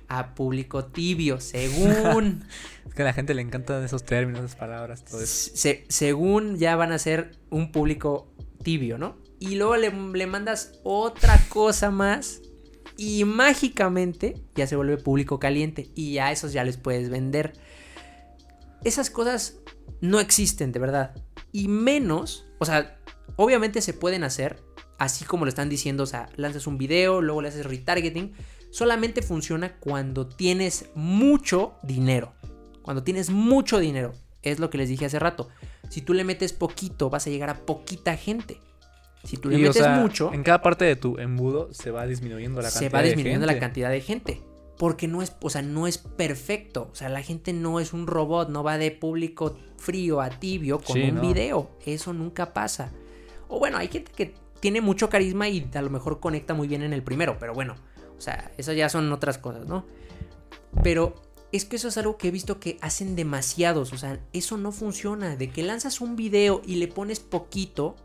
a 0.09 0.35
público 0.35 0.87
tibio, 0.87 1.41
según. 1.41 2.45
es 2.87 2.95
que 2.95 3.03
a 3.03 3.05
la 3.05 3.13
gente 3.13 3.35
le 3.35 3.43
encantan 3.43 3.85
esos 3.85 4.05
términos, 4.05 4.41
esas 4.45 4.57
palabras, 4.57 5.05
todo 5.05 5.23
eso. 5.23 5.53
según 5.89 6.57
ya 6.57 6.77
van 6.77 6.93
a 6.93 6.99
ser 6.99 7.33
un 7.51 7.71
público 7.71 8.33
tibio, 8.63 8.99
¿no? 8.99 9.17
Y 9.39 9.57
luego 9.57 9.77
le, 9.77 9.91
le, 9.91 10.27
mandas 10.27 10.73
otra 10.83 11.39
cosa 11.49 11.91
más 11.91 12.41
y 12.97 13.25
mágicamente 13.25 14.35
ya 14.57 14.67
se 14.67 14.75
vuelve 14.75 14.97
público 14.97 15.39
caliente 15.39 15.91
y 15.95 16.19
a 16.19 16.33
esos 16.33 16.53
ya 16.53 16.65
les 16.65 16.77
puedes 16.77 17.11
vender. 17.11 17.53
Esas 18.83 19.11
cosas 19.11 19.61
no 20.01 20.19
existen, 20.19 20.73
de 20.73 20.81
verdad. 20.81 21.15
Y 21.53 21.69
menos, 21.69 22.47
o 22.59 22.65
sea, 22.65 22.99
obviamente 23.37 23.81
se 23.81 23.93
pueden 23.93 24.25
hacer, 24.25 24.63
así 24.99 25.25
como 25.25 25.45
lo 25.45 25.49
están 25.49 25.69
diciendo, 25.69 26.03
o 26.03 26.07
sea, 26.07 26.29
lanzas 26.37 26.67
un 26.67 26.77
video, 26.77 27.23
luego 27.23 27.41
le 27.41 27.49
haces 27.49 27.65
retargeting, 27.65 28.35
solamente 28.71 29.23
funciona 29.23 29.79
cuando 29.79 30.27
tienes 30.27 30.91
mucho 30.95 31.75
dinero. 31.83 32.35
Cuando 32.83 33.03
tienes 33.03 33.31
mucho 33.31 33.79
dinero. 33.79 34.13
Es 34.43 34.59
lo 34.59 34.71
que 34.71 34.79
les 34.79 34.89
dije 34.89 35.07
hace 35.07 35.19
rato. 35.19 35.49
Si 35.89 36.01
tú 36.01 36.15
le 36.15 36.25
metes 36.25 36.53
poquito, 36.53 37.11
vas 37.11 37.27
a 37.27 37.31
llegar 37.31 37.51
a 37.51 37.67
poquita 37.67 38.17
gente. 38.17 38.61
Si 39.25 39.37
tú 39.37 39.51
le 39.51 39.59
metes 39.59 39.89
mucho. 39.89 40.33
En 40.33 40.43
cada 40.43 40.63
parte 40.63 40.85
de 40.85 40.97
tu 40.97 41.19
embudo 41.19 41.73
se 41.73 41.91
va 41.91 42.07
disminuyendo 42.07 42.63
la 42.63 42.71
cantidad 42.71 42.81
de 42.81 42.85
gente. 42.85 42.91
Se 42.91 42.97
va 42.97 43.03
disminuyendo 43.03 43.47
la 43.47 43.59
cantidad 43.59 43.91
de 43.91 44.01
gente. 44.01 44.43
Porque 44.79 45.09
no 45.09 45.23
es, 45.23 45.35
o 45.41 45.51
sea, 45.51 45.61
no 45.61 45.87
es 45.87 45.99
perfecto. 45.99 46.89
O 46.93 46.95
sea, 46.95 47.09
la 47.09 47.21
gente 47.21 47.53
no 47.53 47.81
es 47.81 47.93
un 47.93 48.07
robot, 48.07 48.49
no 48.49 48.63
va 48.63 48.79
de 48.79 48.93
público 48.93 49.57
frío 49.77 50.21
a 50.21 50.31
tibio 50.31 50.81
con 50.81 51.01
un 51.01 51.21
video. 51.21 51.71
Eso 51.85 52.13
nunca 52.13 52.55
pasa. 52.55 52.93
O 53.49 53.59
bueno, 53.59 53.77
hay 53.77 53.89
gente 53.89 54.13
que 54.15 54.35
tiene 54.61 54.81
mucho 54.81 55.09
carisma 55.09 55.49
y 55.49 55.69
a 55.75 55.83
lo 55.83 55.91
mejor 55.91 56.21
conecta 56.21 56.55
muy 56.55 56.69
bien 56.69 56.83
en 56.83 56.93
el 56.93 57.03
primero, 57.03 57.39
pero 57.39 57.55
bueno, 57.55 57.77
o 58.17 58.21
sea, 58.21 58.51
eso 58.59 58.73
ya 58.73 58.89
son 58.89 59.11
otras 59.13 59.39
cosas, 59.39 59.67
¿no? 59.67 59.85
Pero 60.83 61.15
es 61.53 61.65
que 61.65 61.77
eso 61.77 61.89
es 61.89 61.97
algo 61.97 62.19
que 62.19 62.29
he 62.29 62.31
visto 62.31 62.61
que 62.61 62.79
hacen 62.81 63.17
demasiados. 63.17 63.93
O 63.93 63.99
sea, 63.99 64.21
eso 64.33 64.57
no 64.57 64.73
funciona. 64.73 65.37
De 65.37 65.51
que 65.51 65.63
lanzas 65.63 66.01
un 66.01 66.17
video 66.17 66.63
y 66.67 66.77
le 66.77 66.89
pones 66.89 67.21
poquito, 67.21 67.97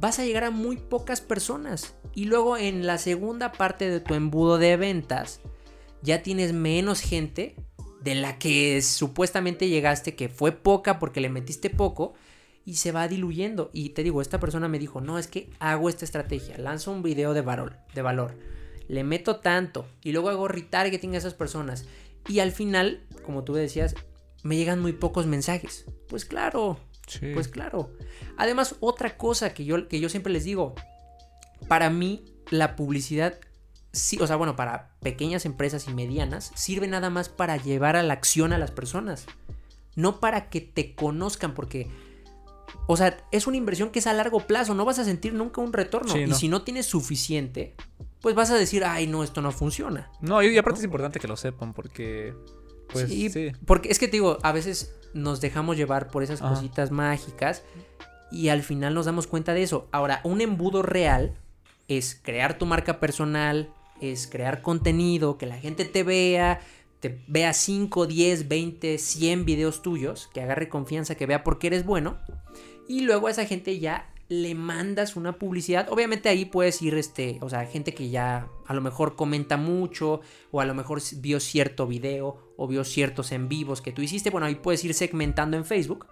vas 0.00 0.18
a 0.18 0.24
llegar 0.24 0.44
a 0.44 0.50
muy 0.50 0.76
pocas 0.76 1.20
personas. 1.20 1.94
Y 2.14 2.24
luego 2.24 2.56
en 2.56 2.86
la 2.86 2.98
segunda 2.98 3.52
parte 3.52 3.88
de 3.88 4.00
tu 4.00 4.14
embudo 4.14 4.58
de 4.58 4.76
ventas, 4.76 5.40
ya 6.02 6.22
tienes 6.22 6.52
menos 6.52 7.00
gente 7.00 7.54
de 8.00 8.14
la 8.14 8.38
que 8.38 8.80
supuestamente 8.82 9.68
llegaste, 9.68 10.14
que 10.14 10.28
fue 10.28 10.52
poca 10.52 10.98
porque 10.98 11.20
le 11.20 11.28
metiste 11.28 11.70
poco. 11.70 12.14
Y 12.68 12.76
se 12.76 12.92
va 12.92 13.08
diluyendo. 13.08 13.70
Y 13.72 13.90
te 13.90 14.02
digo, 14.02 14.20
esta 14.20 14.38
persona 14.38 14.68
me 14.68 14.78
dijo, 14.78 15.00
no, 15.00 15.18
es 15.18 15.26
que 15.26 15.50
hago 15.58 15.88
esta 15.88 16.04
estrategia. 16.04 16.58
Lanzo 16.58 16.92
un 16.92 17.02
video 17.02 17.32
de 17.32 17.40
valor. 17.40 17.76
De 17.94 18.02
valor 18.02 18.34
le 18.88 19.04
meto 19.04 19.36
tanto 19.36 19.86
y 20.02 20.12
luego 20.12 20.30
hago 20.30 20.48
retargeting 20.48 21.14
a 21.14 21.18
esas 21.18 21.34
personas 21.34 21.84
y 22.26 22.40
al 22.40 22.52
final, 22.52 23.06
como 23.24 23.44
tú 23.44 23.54
decías, 23.54 23.94
me 24.42 24.56
llegan 24.56 24.80
muy 24.80 24.92
pocos 24.92 25.26
mensajes. 25.26 25.86
Pues 26.08 26.24
claro, 26.24 26.78
pues 27.34 27.48
claro. 27.48 27.90
Además, 28.36 28.76
otra 28.80 29.16
cosa 29.16 29.54
que 29.54 29.64
yo, 29.64 29.88
que 29.88 30.00
yo 30.00 30.08
siempre 30.08 30.32
les 30.32 30.44
digo, 30.44 30.74
para 31.68 31.90
mí 31.90 32.24
la 32.50 32.76
publicidad, 32.76 33.38
sí, 33.92 34.18
o 34.20 34.26
sea, 34.26 34.36
bueno, 34.36 34.56
para 34.56 34.94
pequeñas 35.00 35.46
empresas 35.46 35.88
y 35.88 35.94
medianas, 35.94 36.52
sirve 36.54 36.86
nada 36.86 37.08
más 37.08 37.28
para 37.28 37.56
llevar 37.56 37.96
a 37.96 38.02
la 38.02 38.14
acción 38.14 38.52
a 38.52 38.58
las 38.58 38.70
personas, 38.70 39.26
no 39.96 40.20
para 40.20 40.48
que 40.48 40.60
te 40.60 40.94
conozcan, 40.94 41.54
porque... 41.54 41.90
O 42.90 42.96
sea, 42.96 43.18
es 43.30 43.46
una 43.46 43.58
inversión 43.58 43.90
que 43.90 43.98
es 43.98 44.06
a 44.06 44.14
largo 44.14 44.40
plazo, 44.40 44.74
no 44.74 44.86
vas 44.86 44.98
a 44.98 45.04
sentir 45.04 45.34
nunca 45.34 45.60
un 45.60 45.74
retorno. 45.74 46.16
y 46.16 46.32
si 46.32 46.48
no 46.48 46.62
tienes 46.62 46.86
suficiente, 46.86 47.74
pues 48.22 48.34
vas 48.34 48.50
a 48.50 48.54
decir, 48.54 48.82
ay, 48.82 49.06
no, 49.06 49.22
esto 49.22 49.42
no 49.42 49.52
funciona. 49.52 50.10
No, 50.22 50.42
y 50.42 50.56
aparte 50.56 50.78
es 50.78 50.84
importante 50.84 51.20
que 51.20 51.28
lo 51.28 51.36
sepan 51.36 51.74
porque... 51.74 52.34
Pues, 52.90 53.10
sí, 53.10 53.52
porque 53.66 53.90
es 53.90 53.98
que 53.98 54.06
te 54.06 54.12
digo, 54.12 54.38
a 54.42 54.52
veces 54.52 54.94
nos 55.12 55.42
dejamos 55.42 55.76
llevar 55.76 56.08
por 56.08 56.22
esas 56.22 56.40
cositas 56.40 56.90
mágicas 56.90 57.62
y 58.32 58.48
al 58.48 58.62
final 58.62 58.94
nos 58.94 59.04
damos 59.04 59.26
cuenta 59.26 59.52
de 59.52 59.62
eso. 59.62 59.86
Ahora, 59.92 60.22
un 60.24 60.40
embudo 60.40 60.80
real 60.80 61.34
es 61.88 62.18
crear 62.22 62.56
tu 62.56 62.64
marca 62.64 63.00
personal, 63.00 63.70
es 64.00 64.26
crear 64.26 64.62
contenido, 64.62 65.36
que 65.36 65.44
la 65.44 65.58
gente 65.58 65.84
te 65.84 66.04
vea, 66.04 66.60
te 67.00 67.22
vea 67.28 67.52
5, 67.52 68.06
10, 68.06 68.48
20, 68.48 68.96
100 68.96 69.44
videos 69.44 69.82
tuyos, 69.82 70.30
que 70.32 70.40
agarre 70.40 70.70
confianza, 70.70 71.14
que 71.14 71.26
vea 71.26 71.44
por 71.44 71.58
qué 71.58 71.66
eres 71.68 71.84
bueno. 71.84 72.16
Y 72.88 73.02
luego 73.02 73.28
a 73.28 73.30
esa 73.30 73.44
gente 73.44 73.78
ya 73.78 74.10
le 74.28 74.54
mandas 74.54 75.16
una 75.16 75.32
publicidad. 75.38 75.88
Obviamente 75.90 76.28
ahí 76.28 76.44
puedes 76.44 76.82
ir, 76.82 76.94
este, 76.94 77.38
o 77.40 77.48
sea, 77.48 77.64
gente 77.66 77.94
que 77.94 78.10
ya 78.10 78.48
a 78.66 78.74
lo 78.74 78.80
mejor 78.80 79.16
comenta 79.16 79.56
mucho 79.56 80.20
o 80.50 80.60
a 80.60 80.66
lo 80.66 80.74
mejor 80.74 81.00
vio 81.16 81.40
cierto 81.40 81.86
video 81.86 82.52
o 82.56 82.66
vio 82.66 82.84
ciertos 82.84 83.32
en 83.32 83.48
vivos 83.48 83.80
que 83.80 83.92
tú 83.92 84.02
hiciste. 84.02 84.30
Bueno, 84.30 84.46
ahí 84.46 84.56
puedes 84.56 84.84
ir 84.84 84.94
segmentando 84.94 85.56
en 85.56 85.64
Facebook. 85.64 86.06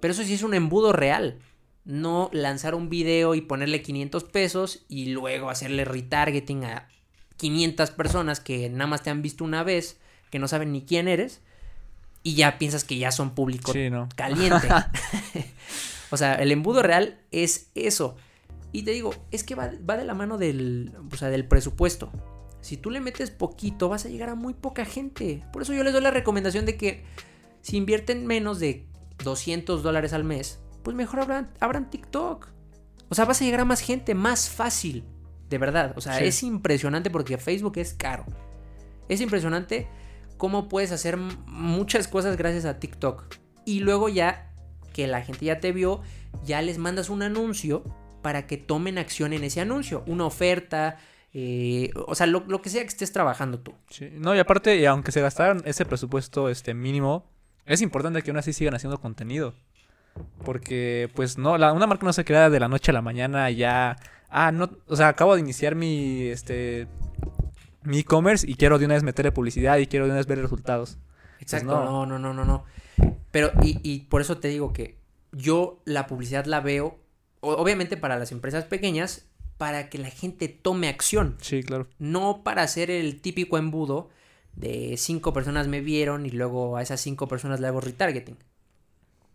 Pero 0.00 0.12
eso 0.12 0.22
sí 0.22 0.34
es 0.34 0.42
un 0.42 0.54
embudo 0.54 0.92
real. 0.92 1.38
No 1.84 2.30
lanzar 2.32 2.74
un 2.74 2.88
video 2.88 3.34
y 3.34 3.40
ponerle 3.40 3.82
500 3.82 4.24
pesos 4.24 4.84
y 4.88 5.06
luego 5.06 5.50
hacerle 5.50 5.84
retargeting 5.84 6.64
a 6.64 6.88
500 7.38 7.90
personas 7.92 8.40
que 8.40 8.68
nada 8.68 8.86
más 8.86 9.02
te 9.02 9.10
han 9.10 9.22
visto 9.22 9.42
una 9.42 9.64
vez, 9.64 9.98
que 10.30 10.38
no 10.38 10.46
saben 10.46 10.72
ni 10.72 10.82
quién 10.82 11.08
eres 11.08 11.40
y 12.22 12.34
ya 12.34 12.58
piensas 12.58 12.84
que 12.84 12.98
ya 12.98 13.10
son 13.10 13.34
público 13.34 13.72
caliente. 14.16 14.68
O 16.10 16.16
sea, 16.16 16.34
el 16.36 16.52
embudo 16.52 16.82
real 16.82 17.20
es 17.30 17.70
eso. 17.74 18.16
Y 18.72 18.82
te 18.82 18.90
digo, 18.90 19.14
es 19.30 19.44
que 19.44 19.54
va, 19.54 19.68
de 19.68 20.04
la 20.04 20.14
mano 20.14 20.38
del, 20.38 20.92
o 21.12 21.16
sea, 21.16 21.28
del 21.30 21.46
presupuesto. 21.46 22.12
Si 22.60 22.76
tú 22.76 22.90
le 22.90 23.00
metes 23.00 23.30
poquito, 23.30 23.88
vas 23.88 24.04
a 24.04 24.08
llegar 24.08 24.28
a 24.28 24.34
muy 24.34 24.54
poca 24.54 24.84
gente. 24.84 25.44
Por 25.52 25.62
eso 25.62 25.72
yo 25.72 25.84
les 25.84 25.92
doy 25.92 26.02
la 26.02 26.10
recomendación 26.10 26.66
de 26.66 26.76
que 26.76 27.04
si 27.62 27.76
invierten 27.76 28.26
menos 28.26 28.58
de 28.58 28.86
200 29.24 29.82
dólares 29.82 30.12
al 30.12 30.24
mes, 30.24 30.60
pues 30.82 30.96
mejor 30.96 31.20
abran, 31.60 31.90
TikTok. 31.90 32.48
O 33.08 33.14
sea, 33.14 33.24
vas 33.24 33.40
a 33.40 33.44
llegar 33.44 33.60
a 33.60 33.64
más 33.64 33.80
gente, 33.80 34.14
más 34.14 34.50
fácil. 34.50 35.04
De 35.48 35.56
verdad. 35.56 35.94
O 35.96 36.02
sea, 36.02 36.20
es 36.20 36.42
impresionante 36.42 37.08
porque 37.08 37.38
Facebook 37.38 37.78
es 37.78 37.94
caro. 37.94 38.26
Es 39.08 39.22
impresionante 39.22 39.88
cómo 40.36 40.68
puedes 40.68 40.92
hacer 40.92 41.16
muchas 41.16 42.06
cosas 42.06 42.36
gracias 42.36 42.66
a 42.66 42.78
TikTok. 42.78 43.24
Y 43.64 43.80
luego 43.80 44.10
ya 44.10 44.47
que 44.98 45.06
la 45.06 45.22
gente 45.22 45.44
ya 45.44 45.60
te 45.60 45.70
vio, 45.70 46.00
ya 46.42 46.60
les 46.60 46.76
mandas 46.76 47.08
un 47.08 47.22
anuncio 47.22 47.84
para 48.20 48.48
que 48.48 48.56
tomen 48.56 48.98
acción 48.98 49.32
en 49.32 49.44
ese 49.44 49.60
anuncio, 49.60 50.02
una 50.08 50.24
oferta, 50.26 50.96
eh, 51.32 51.92
o 52.08 52.16
sea, 52.16 52.26
lo, 52.26 52.60
que 52.60 52.68
sea 52.68 52.82
que 52.82 52.88
estés 52.88 53.12
trabajando 53.12 53.60
tú. 53.60 53.74
No, 54.14 54.34
y 54.34 54.40
aparte, 54.40 54.84
aunque 54.88 55.12
se 55.12 55.20
gastaran 55.20 55.62
ese 55.66 55.84
presupuesto 55.84 56.48
este 56.48 56.74
mínimo, 56.74 57.30
es 57.64 57.80
importante 57.80 58.22
que 58.22 58.32
aún 58.32 58.38
así 58.38 58.52
sigan 58.52 58.74
haciendo 58.74 59.00
contenido. 59.00 59.54
Porque, 60.44 61.08
pues, 61.14 61.38
no, 61.38 61.58
la, 61.58 61.72
una 61.72 61.86
marca 61.86 62.04
no 62.04 62.12
se 62.12 62.24
crea 62.24 62.50
de 62.50 62.58
la 62.58 62.66
noche 62.66 62.90
a 62.90 62.94
la 62.94 63.02
mañana 63.02 63.48
ya. 63.52 63.94
Ah, 64.30 64.50
no, 64.50 64.68
o 64.88 64.96
sea, 64.96 65.06
acabo 65.06 65.36
de 65.36 65.42
iniciar 65.42 65.76
mi, 65.76 66.22
este, 66.22 66.88
mi 67.84 68.00
e-commerce 68.00 68.50
y 68.50 68.56
quiero 68.56 68.80
de 68.80 68.86
una 68.86 68.94
vez 68.94 69.04
meterle 69.04 69.30
publicidad 69.30 69.76
y 69.76 69.86
quiero 69.86 70.06
de 70.06 70.10
una 70.10 70.18
vez 70.18 70.26
ver 70.26 70.42
resultados. 70.42 70.98
Pues 71.38 71.52
Exacto, 71.52 71.84
no, 71.84 72.04
no, 72.04 72.18
no, 72.18 72.34
no, 72.34 72.44
no. 72.44 72.64
Pero, 73.30 73.52
y, 73.62 74.00
por 74.00 74.20
eso 74.20 74.38
te 74.38 74.48
digo 74.48 74.72
que 74.72 74.98
yo 75.32 75.82
la 75.84 76.06
publicidad 76.06 76.46
la 76.46 76.60
veo, 76.60 76.98
obviamente 77.40 77.96
para 77.96 78.18
las 78.18 78.32
empresas 78.32 78.64
pequeñas, 78.64 79.26
para 79.58 79.90
que 79.90 79.98
la 79.98 80.10
gente 80.10 80.48
tome 80.48 80.88
acción. 80.88 81.36
Sí, 81.40 81.62
claro. 81.62 81.88
No 81.98 82.42
para 82.42 82.62
hacer 82.62 82.90
el 82.90 83.20
típico 83.20 83.58
embudo 83.58 84.08
de 84.54 84.96
cinco 84.96 85.32
personas 85.32 85.68
me 85.68 85.80
vieron 85.80 86.26
y 86.26 86.30
luego 86.30 86.76
a 86.76 86.82
esas 86.82 87.00
cinco 87.00 87.28
personas 87.28 87.60
le 87.60 87.66
hago 87.66 87.80
retargeting. 87.80 88.36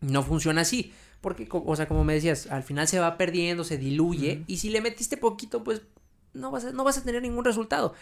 No 0.01 0.23
funciona 0.23 0.62
así. 0.62 0.93
Porque, 1.21 1.47
o 1.49 1.75
sea, 1.77 1.88
como 1.88 2.03
me 2.03 2.13
decías, 2.13 2.47
al 2.47 2.63
final 2.63 2.86
se 2.86 2.99
va 2.99 3.17
perdiendo, 3.17 3.63
se 3.63 3.77
diluye. 3.77 4.43
Y 4.45 4.58
si 4.58 4.69
le 4.69 4.82
metiste 4.82 5.15
poquito, 5.15 5.63
pues 5.63 5.82
no 6.34 6.51
vas, 6.51 6.65
a, 6.65 6.71
no 6.73 6.84
vas 6.84 6.97
a 6.97 7.03
tener 7.03 7.21
ningún 7.21 7.45
resultado. 7.45 7.93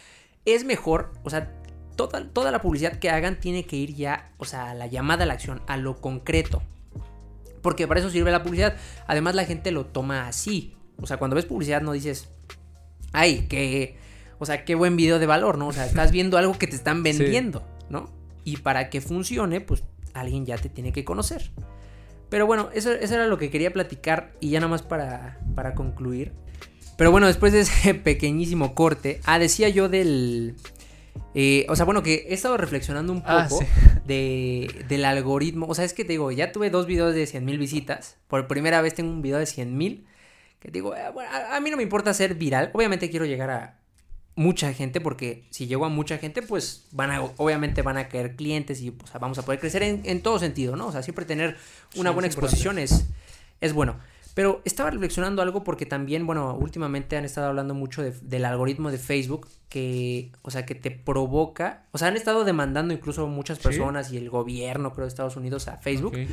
Es 0.45 0.65
mejor, 0.65 1.13
o 1.23 1.29
sea, 1.29 1.60
toda, 2.07 2.27
toda 2.29 2.51
la 2.51 2.61
publicidad 2.61 2.97
que 2.97 3.09
hagan 3.09 3.39
tiene 3.39 3.65
que 3.65 3.75
ir 3.75 3.95
ya, 3.95 4.31
o 4.37 4.45
sea, 4.45 4.71
a 4.71 4.73
la 4.73 4.87
llamada 4.87 5.23
a 5.23 5.27
la 5.27 5.33
acción, 5.33 5.61
a 5.67 5.77
lo 5.77 5.97
concreto. 5.97 6.61
Porque 7.61 7.87
para 7.87 7.99
eso 7.99 8.09
sirve 8.09 8.31
la 8.31 8.43
publicidad. 8.43 8.75
Además, 9.07 9.35
la 9.35 9.45
gente 9.45 9.71
lo 9.71 9.85
toma 9.85 10.27
así. 10.27 10.75
O 10.99 11.07
sea, 11.07 11.17
cuando 11.17 11.35
ves 11.35 11.45
publicidad 11.45 11.81
no 11.81 11.91
dices, 11.91 12.29
ay, 13.11 13.45
qué, 13.49 13.97
o 14.39 14.45
sea, 14.45 14.65
qué 14.65 14.75
buen 14.75 14.95
video 14.95 15.19
de 15.19 15.25
valor, 15.25 15.57
¿no? 15.57 15.67
O 15.67 15.73
sea, 15.73 15.85
estás 15.85 16.11
viendo 16.11 16.37
algo 16.37 16.57
que 16.57 16.67
te 16.67 16.75
están 16.75 17.03
vendiendo, 17.03 17.63
¿no? 17.89 18.09
Y 18.43 18.57
para 18.57 18.89
que 18.89 19.01
funcione, 19.01 19.61
pues 19.61 19.83
alguien 20.13 20.45
ya 20.45 20.57
te 20.57 20.69
tiene 20.69 20.91
que 20.91 21.03
conocer. 21.03 21.51
Pero 22.29 22.47
bueno, 22.47 22.69
eso, 22.73 22.91
era 22.91 23.27
lo 23.27 23.37
que 23.37 23.51
quería 23.51 23.71
platicar 23.73 24.31
y 24.39 24.51
ya 24.51 24.59
nada 24.59 24.69
más 24.69 24.81
para, 24.81 25.39
para 25.53 25.75
concluir. 25.75 26.31
Pero 26.97 27.11
bueno, 27.11 27.27
después 27.27 27.51
de 27.51 27.61
ese 27.61 27.93
pequeñísimo 28.03 28.73
corte, 28.73 29.19
ah, 29.25 29.37
decía 29.37 29.69
yo 29.69 29.89
del... 29.89 30.55
Eh, 31.33 31.65
o 31.69 31.75
sea, 31.75 31.85
bueno, 31.85 32.03
que 32.03 32.25
he 32.29 32.33
estado 32.33 32.57
reflexionando 32.57 33.13
un 33.13 33.23
Ah, 33.25 33.47
poco 33.49 33.61
sí. 33.61 33.67
de, 34.05 34.85
del 34.89 35.05
algoritmo. 35.05 35.65
O 35.67 35.75
sea, 35.75 35.85
es 35.85 35.93
que 35.93 36.03
te 36.03 36.13
digo, 36.13 36.31
ya 36.31 36.51
tuve 36.51 36.69
dos 36.69 36.85
videos 36.85 37.13
de 37.13 37.25
100 37.25 37.45
mil 37.45 37.57
visitas. 37.57 38.17
Por 38.27 38.47
primera 38.47 38.81
vez 38.81 38.93
tengo 38.95 39.11
un 39.11 39.21
video 39.21 39.37
de 39.39 39.45
100 39.45 39.77
mil. 39.77 40.07
Que 40.59 40.69
digo, 40.71 40.95
eh, 40.95 41.09
bueno, 41.13 41.29
a, 41.31 41.55
a 41.55 41.59
mí 41.59 41.69
no 41.71 41.77
me 41.77 41.83
importa 41.83 42.13
ser 42.13 42.35
viral. 42.35 42.69
Obviamente 42.73 43.09
quiero 43.09 43.25
llegar 43.25 43.49
a 43.49 43.79
mucha 44.35 44.73
gente 44.73 45.01
porque 45.01 45.45
si 45.49 45.67
llego 45.67 45.85
a 45.85 45.89
mucha 45.89 46.17
gente, 46.17 46.41
pues 46.41 46.87
van 46.91 47.11
a, 47.11 47.21
obviamente 47.21 47.81
van 47.81 47.97
a 47.97 48.07
caer 48.07 48.35
clientes 48.35 48.81
y 48.81 48.95
vamos 49.19 49.37
a 49.37 49.43
poder 49.43 49.59
crecer 49.59 49.83
en, 49.83 50.01
en 50.05 50.21
todo 50.21 50.39
sentido, 50.39 50.75
¿no? 50.75 50.87
O 50.87 50.91
sea, 50.91 51.03
siempre 51.03 51.25
tener 51.25 51.57
una 51.95 52.09
Sí, 52.09 52.13
buena 52.13 52.27
exposición 52.27 52.77
es, 52.79 53.05
es 53.59 53.73
bueno. 53.73 53.97
Pero 54.33 54.61
estaba 54.63 54.89
reflexionando 54.91 55.41
algo 55.41 55.63
porque 55.63 55.85
también, 55.85 56.25
bueno, 56.25 56.55
últimamente 56.55 57.17
han 57.17 57.25
estado 57.25 57.47
hablando 57.47 57.73
mucho 57.73 58.01
de- 58.01 58.11
del 58.21 58.45
algoritmo 58.45 58.89
de 58.89 58.97
Facebook 58.97 59.47
que, 59.67 60.31
o 60.41 60.51
sea, 60.51 60.65
que 60.65 60.73
te 60.73 60.89
provoca, 60.91 61.85
o 61.91 61.97
sea, 61.97 62.07
han 62.07 62.15
estado 62.15 62.45
demandando 62.45 62.93
incluso 62.93 63.27
muchas 63.27 63.57
Sí. 63.57 63.63
personas 63.63 64.11
y 64.13 64.17
el 64.17 64.29
gobierno, 64.29 64.93
creo, 64.93 65.05
de 65.05 65.09
Estados 65.09 65.35
Unidos 65.35 65.67
a 65.67 65.77
Facebook, 65.77 66.13
Ok. 66.13 66.29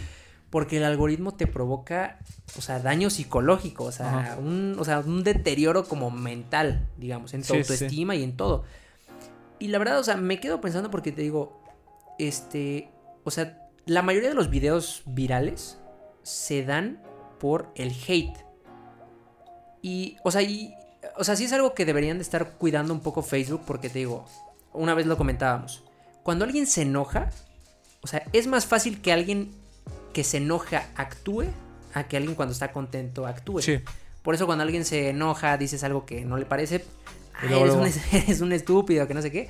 porque 0.51 0.77
el 0.77 0.85
algoritmo 0.85 1.35
te 1.35 1.47
provoca, 1.49 2.19
o 2.57 2.61
sea, 2.61 2.79
daño 2.79 3.11
psicológico, 3.11 3.85
o 3.85 3.93
sea, 3.93 4.37
un, 4.41 4.77
o 4.79 4.85
sea, 4.85 5.01
un 5.01 5.25
deterioro 5.25 5.85
como 5.85 6.11
mental, 6.13 6.87
digamos, 6.99 7.35
en 7.35 7.41
tu 7.43 7.49
Sí, 7.49 7.53
sí. 7.55 7.59
autoestima 7.73 8.15
y 8.15 8.23
en 8.23 8.37
todo. 8.37 8.63
Y 9.59 9.69
la 9.69 9.79
verdad, 9.79 9.99
o 9.99 10.05
sea, 10.05 10.17
me 10.17 10.39
quedo 10.39 10.61
pensando 10.61 10.89
porque 10.91 11.11
te 11.11 11.23
digo, 11.23 11.61
este, 12.21 12.91
o 13.25 13.31
sea, 13.33 13.69
la 13.87 14.03
mayoría 14.03 14.29
de 14.29 14.35
los 14.37 14.51
videos 14.51 15.03
virales 15.07 15.79
se 16.23 16.65
dan 16.65 17.03
por 17.38 17.70
el 17.74 17.94
hate. 18.07 18.37
Y, 19.83 20.16
o 20.24 20.31
sea, 20.31 20.42
y, 20.42 20.74
o 21.16 21.24
sea, 21.24 21.37
sí 21.37 21.44
es 21.44 21.53
algo 21.53 21.74
que 21.74 21.85
deberían 21.85 22.18
de 22.18 22.22
estar 22.22 22.53
cuidando 22.53 22.92
un 22.92 23.01
poco 23.01 23.22
Facebook 23.22 23.62
porque 23.66 23.88
te 23.88 24.01
digo, 24.01 24.27
una 24.72 24.94
vez 24.94 25.07
lo 25.07 25.16
comentábamos, 25.16 25.85
cuando 26.22 26.44
alguien 26.44 26.66
se 26.66 26.83
enoja, 26.83 27.31
o 28.03 28.07
sea, 28.07 28.24
es 28.33 28.46
más 28.46 28.66
fácil 28.66 29.01
que 29.01 29.12
alguien 29.12 29.53
que 30.12 30.24
se 30.24 30.38
enoja 30.38 30.87
actúe 30.96 31.44
a 31.94 32.05
que 32.05 32.16
alguien 32.16 32.35
cuando 32.35 32.53
está 32.53 32.72
contento 32.72 33.27
actúe. 33.27 33.62
Sí. 33.62 33.81
Por 34.22 34.35
eso 34.35 34.46
cuando 34.46 34.62
alguien 34.62 34.85
se 34.85 35.11
enoja, 35.11 35.57
dices 35.57 35.85
algo 35.85 36.05
que 36.05 36.24
no 36.24 36.37
le 36.37 36.44
parece, 36.44 36.85
"Ay, 37.35 37.53
eres, 37.53 37.74
un, 37.74 37.87
eres 38.12 38.40
estúpido, 38.61 39.07
que 39.07 39.14
no 39.14 39.22
sé 39.22 39.31
qué. 39.31 39.48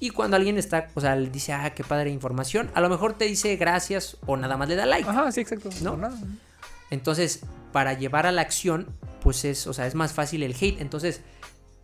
Y 0.00 0.10
cuando 0.10 0.36
alguien 0.36 0.56
está, 0.56 0.88
o 0.94 1.00
sea, 1.00 1.16
le 1.16 1.30
dice, 1.30 1.52
ah, 1.52 1.74
qué 1.74 1.84
padre 1.84 2.10
información, 2.10 2.70
a 2.74 2.80
lo 2.80 2.88
mejor 2.88 3.14
te 3.14 3.26
dice 3.26 3.56
gracias 3.56 4.16
o 4.26 4.36
nada 4.36 4.56
más 4.56 4.68
le 4.68 4.76
da 4.76 4.86
like. 4.86 5.08
Ajá, 5.08 5.30
sí, 5.30 5.40
exacto. 5.40 5.68
¿No? 5.82 5.90
Por 5.90 5.98
nada. 5.98 6.18
Entonces, 6.94 7.40
para 7.72 7.92
llevar 7.92 8.26
a 8.26 8.32
la 8.32 8.40
acción, 8.42 8.86
pues 9.20 9.44
es, 9.44 9.66
o 9.66 9.72
sea, 9.74 9.86
es 9.86 9.94
más 9.94 10.12
fácil 10.12 10.42
el 10.42 10.54
hate. 10.58 10.80
Entonces, 10.80 11.20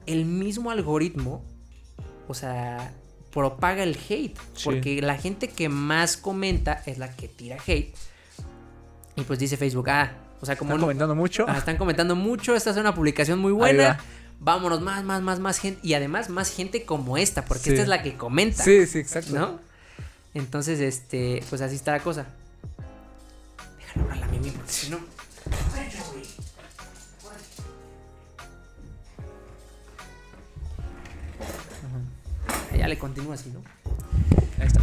el 0.06 0.24
mismo 0.24 0.70
algoritmo, 0.70 1.44
o 2.28 2.34
sea, 2.34 2.92
propaga 3.32 3.82
el 3.82 3.96
hate. 4.08 4.36
Sí. 4.54 4.64
Porque 4.64 5.02
la 5.02 5.16
gente 5.18 5.48
que 5.48 5.68
más 5.68 6.16
comenta 6.16 6.82
es 6.86 6.98
la 6.98 7.14
que 7.14 7.28
tira 7.28 7.56
hate. 7.66 7.94
Y 9.16 9.22
pues 9.22 9.38
dice 9.38 9.56
Facebook, 9.56 9.90
ah, 9.90 10.12
o 10.40 10.46
sea, 10.46 10.56
como 10.56 10.70
Están 10.70 10.80
no- 10.80 10.86
comentando 10.86 11.14
mucho. 11.14 11.44
Ah, 11.48 11.58
están 11.58 11.76
comentando 11.76 12.16
mucho, 12.16 12.54
esta 12.54 12.70
es 12.70 12.76
una 12.76 12.94
publicación 12.94 13.38
muy 13.38 13.52
buena. 13.52 13.98
Vámonos, 14.38 14.80
más, 14.80 15.04
más, 15.04 15.20
más, 15.20 15.38
más 15.38 15.58
gente. 15.58 15.80
Y 15.82 15.92
además, 15.94 16.30
más 16.30 16.50
gente 16.54 16.84
como 16.86 17.18
esta, 17.18 17.44
porque 17.44 17.64
Sí. 17.64 17.70
esta 17.70 17.82
es 17.82 17.88
la 17.88 18.02
que 18.02 18.14
comenta. 18.16 18.62
Sí, 18.64 18.86
sí, 18.86 18.98
exacto. 19.00 19.34
¿No? 19.34 19.60
Entonces, 20.32 20.80
este, 20.80 21.42
pues 21.50 21.60
así 21.60 21.74
está 21.74 21.92
la 21.92 22.00
cosa. 22.00 22.26
Déjalo 23.94 24.12
hablar 24.12 24.28
a 24.28 24.32
Mimi, 24.32 24.50
porque 24.50 24.72
si 24.72 24.90
no. 24.90 24.98
Ya 32.76 32.88
le 32.88 32.98
continúo 32.98 33.32
así, 33.32 33.50
¿no? 33.50 33.62
Ahí 34.58 34.66
está. 34.66 34.80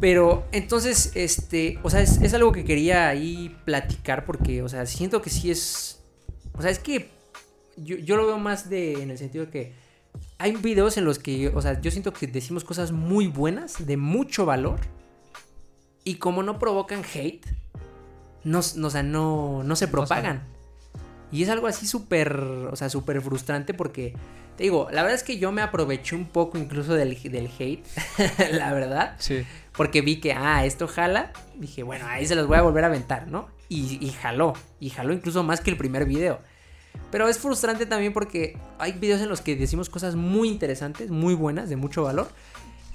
Pero 0.00 0.46
entonces, 0.52 1.12
este, 1.14 1.78
o 1.82 1.90
sea, 1.90 2.00
es, 2.00 2.20
es 2.22 2.34
algo 2.34 2.52
que 2.52 2.64
quería 2.64 3.08
ahí 3.08 3.56
platicar 3.64 4.24
porque, 4.24 4.62
o 4.62 4.68
sea, 4.68 4.86
siento 4.86 5.22
que 5.22 5.30
sí 5.30 5.50
es, 5.50 6.00
o 6.54 6.62
sea, 6.62 6.70
es 6.70 6.78
que 6.78 7.10
yo, 7.76 7.96
yo 7.96 8.16
lo 8.16 8.26
veo 8.26 8.38
más 8.38 8.68
de, 8.68 9.02
en 9.02 9.10
el 9.10 9.18
sentido 9.18 9.46
de 9.46 9.50
que 9.50 9.72
hay 10.38 10.52
videos 10.56 10.96
en 10.96 11.04
los 11.04 11.18
que, 11.18 11.48
o 11.48 11.62
sea, 11.62 11.80
yo 11.80 11.90
siento 11.90 12.12
que 12.12 12.26
decimos 12.26 12.64
cosas 12.64 12.92
muy 12.92 13.26
buenas, 13.26 13.86
de 13.86 13.96
mucho 13.96 14.44
valor, 14.44 14.80
y 16.04 16.16
como 16.16 16.42
no 16.42 16.58
provocan 16.58 17.02
hate, 17.14 17.46
no, 18.46 18.60
no, 18.76 18.86
o 18.86 18.90
sea, 18.90 19.02
no, 19.02 19.64
no 19.64 19.74
se 19.74 19.88
propagan. 19.88 20.44
Y 21.32 21.42
es 21.42 21.48
algo 21.48 21.66
así 21.66 21.84
súper, 21.84 22.32
o 22.36 22.76
sea, 22.76 22.88
súper 22.88 23.20
frustrante 23.20 23.74
porque, 23.74 24.14
te 24.56 24.62
digo, 24.62 24.86
la 24.92 25.02
verdad 25.02 25.16
es 25.16 25.24
que 25.24 25.38
yo 25.38 25.50
me 25.50 25.62
aproveché 25.62 26.14
un 26.14 26.26
poco 26.26 26.56
incluso 26.56 26.94
del, 26.94 27.20
del 27.20 27.50
hate, 27.58 27.84
la 28.52 28.72
verdad. 28.72 29.16
Sí. 29.18 29.44
Porque 29.76 30.00
vi 30.00 30.20
que, 30.20 30.32
ah, 30.32 30.64
esto 30.64 30.86
jala. 30.86 31.32
Dije, 31.56 31.82
bueno, 31.82 32.06
ahí 32.06 32.24
se 32.24 32.36
los 32.36 32.46
voy 32.46 32.56
a 32.56 32.62
volver 32.62 32.84
a 32.84 32.86
aventar, 32.86 33.26
¿no? 33.26 33.48
Y, 33.68 33.98
y 34.00 34.10
jaló. 34.12 34.52
Y 34.78 34.90
jaló 34.90 35.12
incluso 35.12 35.42
más 35.42 35.60
que 35.60 35.70
el 35.72 35.76
primer 35.76 36.04
video. 36.04 36.38
Pero 37.10 37.26
es 37.26 37.38
frustrante 37.38 37.84
también 37.84 38.12
porque 38.12 38.56
hay 38.78 38.92
videos 38.92 39.20
en 39.20 39.28
los 39.28 39.40
que 39.40 39.56
decimos 39.56 39.90
cosas 39.90 40.14
muy 40.14 40.48
interesantes, 40.48 41.10
muy 41.10 41.34
buenas, 41.34 41.68
de 41.68 41.74
mucho 41.74 42.04
valor. 42.04 42.28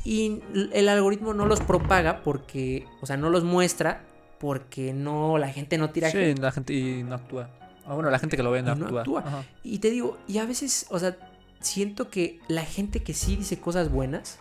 Y 0.06 0.42
el 0.72 0.88
algoritmo 0.88 1.34
no 1.34 1.46
los 1.46 1.60
propaga 1.60 2.24
porque, 2.24 2.88
o 3.02 3.06
sea, 3.06 3.18
no 3.18 3.30
los 3.30 3.44
muestra 3.44 4.06
porque 4.42 4.92
no, 4.92 5.38
la 5.38 5.50
gente 5.50 5.78
no 5.78 5.92
tira 5.92 6.10
Sí, 6.10 6.34
la 6.34 6.52
gente 6.52 6.74
y 6.74 7.04
no 7.04 7.14
actúa. 7.16 7.48
Ah, 7.86 7.94
bueno, 7.94 8.10
la 8.10 8.18
gente 8.18 8.36
que 8.36 8.42
lo 8.44 8.50
ve 8.50 8.64
no, 8.64 8.72
actúa. 8.72 9.46
Y 9.64 9.78
te 9.80 9.92
digo, 9.92 10.18
y 10.28 10.40
a 10.40 10.46
veces, 10.46 10.88
o 10.90 10.98
sea, 10.98 11.16
siento 11.60 12.10
que 12.10 12.40
la 12.48 12.64
gente 12.66 13.04
que 13.04 13.14
sí 13.14 13.36
dice 13.36 13.60
cosas 13.60 13.92
buenas, 13.92 14.40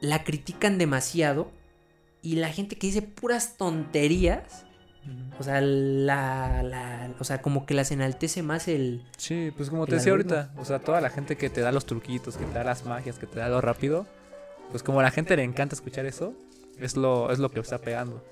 la 0.00 0.22
critican 0.22 0.76
demasiado. 0.78 1.50
Y 2.20 2.36
la 2.36 2.50
gente 2.50 2.76
que 2.76 2.86
dice 2.86 3.02
puras 3.02 3.56
tonterías, 3.56 4.64
o 5.40 5.42
sea, 5.42 5.60
la, 5.60 6.62
la- 6.62 7.10
o 7.18 7.24
sea, 7.24 7.42
como 7.42 7.66
que 7.66 7.74
las 7.74 7.90
enaltece 7.90 8.42
más 8.42 8.68
el... 8.68 9.02
Sí, 9.16 9.50
pues 9.56 9.70
como 9.70 9.86
te 9.86 9.94
decía 9.96 10.12
algoritmo. 10.12 10.36
ahorita, 10.36 10.60
o 10.60 10.64
sea, 10.64 10.78
toda 10.78 11.00
la 11.00 11.10
gente 11.10 11.36
que 11.36 11.50
te 11.50 11.62
da 11.62 11.72
los 11.72 11.84
truquitos, 11.86 12.36
que 12.36 12.44
te 12.44 12.52
da 12.52 12.62
las 12.64 12.84
magias, 12.84 13.18
que 13.18 13.26
te 13.26 13.40
da 13.40 13.48
lo 13.48 13.60
rápido, 13.60 14.06
pues 14.70 14.82
como 14.84 15.00
a 15.00 15.02
la 15.02 15.10
gente 15.10 15.36
le 15.36 15.42
encanta 15.42 15.74
escuchar 15.74 16.06
eso, 16.06 16.32
es 16.78 16.96
lo, 16.96 17.32
es 17.32 17.40
lo 17.40 17.50
que 17.50 17.58
está 17.58 17.78
pegando. 17.78 18.24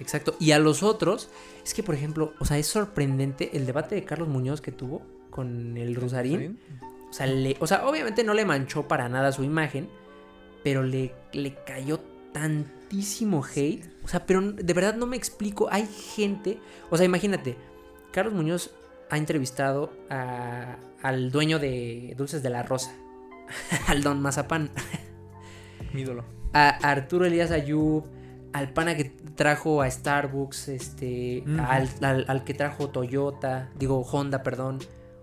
Exacto. 0.00 0.36
Y 0.38 0.52
a 0.52 0.58
los 0.58 0.82
otros, 0.82 1.28
es 1.64 1.74
que, 1.74 1.82
por 1.82 1.94
ejemplo, 1.94 2.34
o 2.38 2.44
sea, 2.44 2.58
es 2.58 2.66
sorprendente 2.66 3.56
el 3.56 3.66
debate 3.66 3.94
de 3.94 4.04
Carlos 4.04 4.28
Muñoz 4.28 4.60
que 4.60 4.72
tuvo 4.72 5.02
con 5.30 5.76
el 5.76 5.94
Rosarín. 5.94 6.58
O 7.10 7.12
sea, 7.12 7.26
le- 7.26 7.56
o 7.60 7.66
sea, 7.66 7.86
obviamente 7.88 8.24
no 8.24 8.34
le 8.34 8.44
manchó 8.44 8.86
para 8.88 9.08
nada 9.08 9.32
su 9.32 9.42
imagen, 9.44 9.88
pero 10.62 10.82
le, 10.82 11.14
le 11.32 11.54
cayó 11.64 12.00
tantísimo 12.32 13.44
hate. 13.44 13.84
O 14.04 14.08
sea, 14.08 14.26
pero 14.26 14.40
de 14.52 14.72
verdad 14.74 14.94
no 14.96 15.06
me 15.06 15.16
explico. 15.16 15.68
Hay 15.70 15.86
gente, 15.86 16.58
o 16.90 16.96
sea, 16.96 17.06
imagínate, 17.06 17.56
Carlos 18.12 18.34
Muñoz 18.34 18.70
ha 19.10 19.16
entrevistado 19.18 19.92
a- 20.10 20.76
al 21.02 21.30
dueño 21.30 21.58
de 21.58 22.14
Dulces 22.16 22.42
de 22.42 22.50
la 22.50 22.62
Rosa, 22.62 22.92
al 23.88 24.02
Don 24.02 24.20
Mazapán, 24.20 24.70
Mi 25.92 26.02
ídolo. 26.02 26.24
a 26.52 26.68
Arturo 26.68 27.24
Elías 27.26 27.50
Ayub, 27.50 28.04
al 28.56 28.72
pana 28.72 28.96
que 28.96 29.04
trajo 29.34 29.82
a 29.82 29.90
Starbucks, 29.90 30.68
este, 30.68 31.44
al, 31.68 31.88
al- 32.02 32.24
al 32.28 32.44
que 32.44 32.54
trajo 32.54 32.88
Toyota, 32.90 33.70
digo 33.78 34.00
Honda, 34.02 34.42
perdón. 34.42 34.78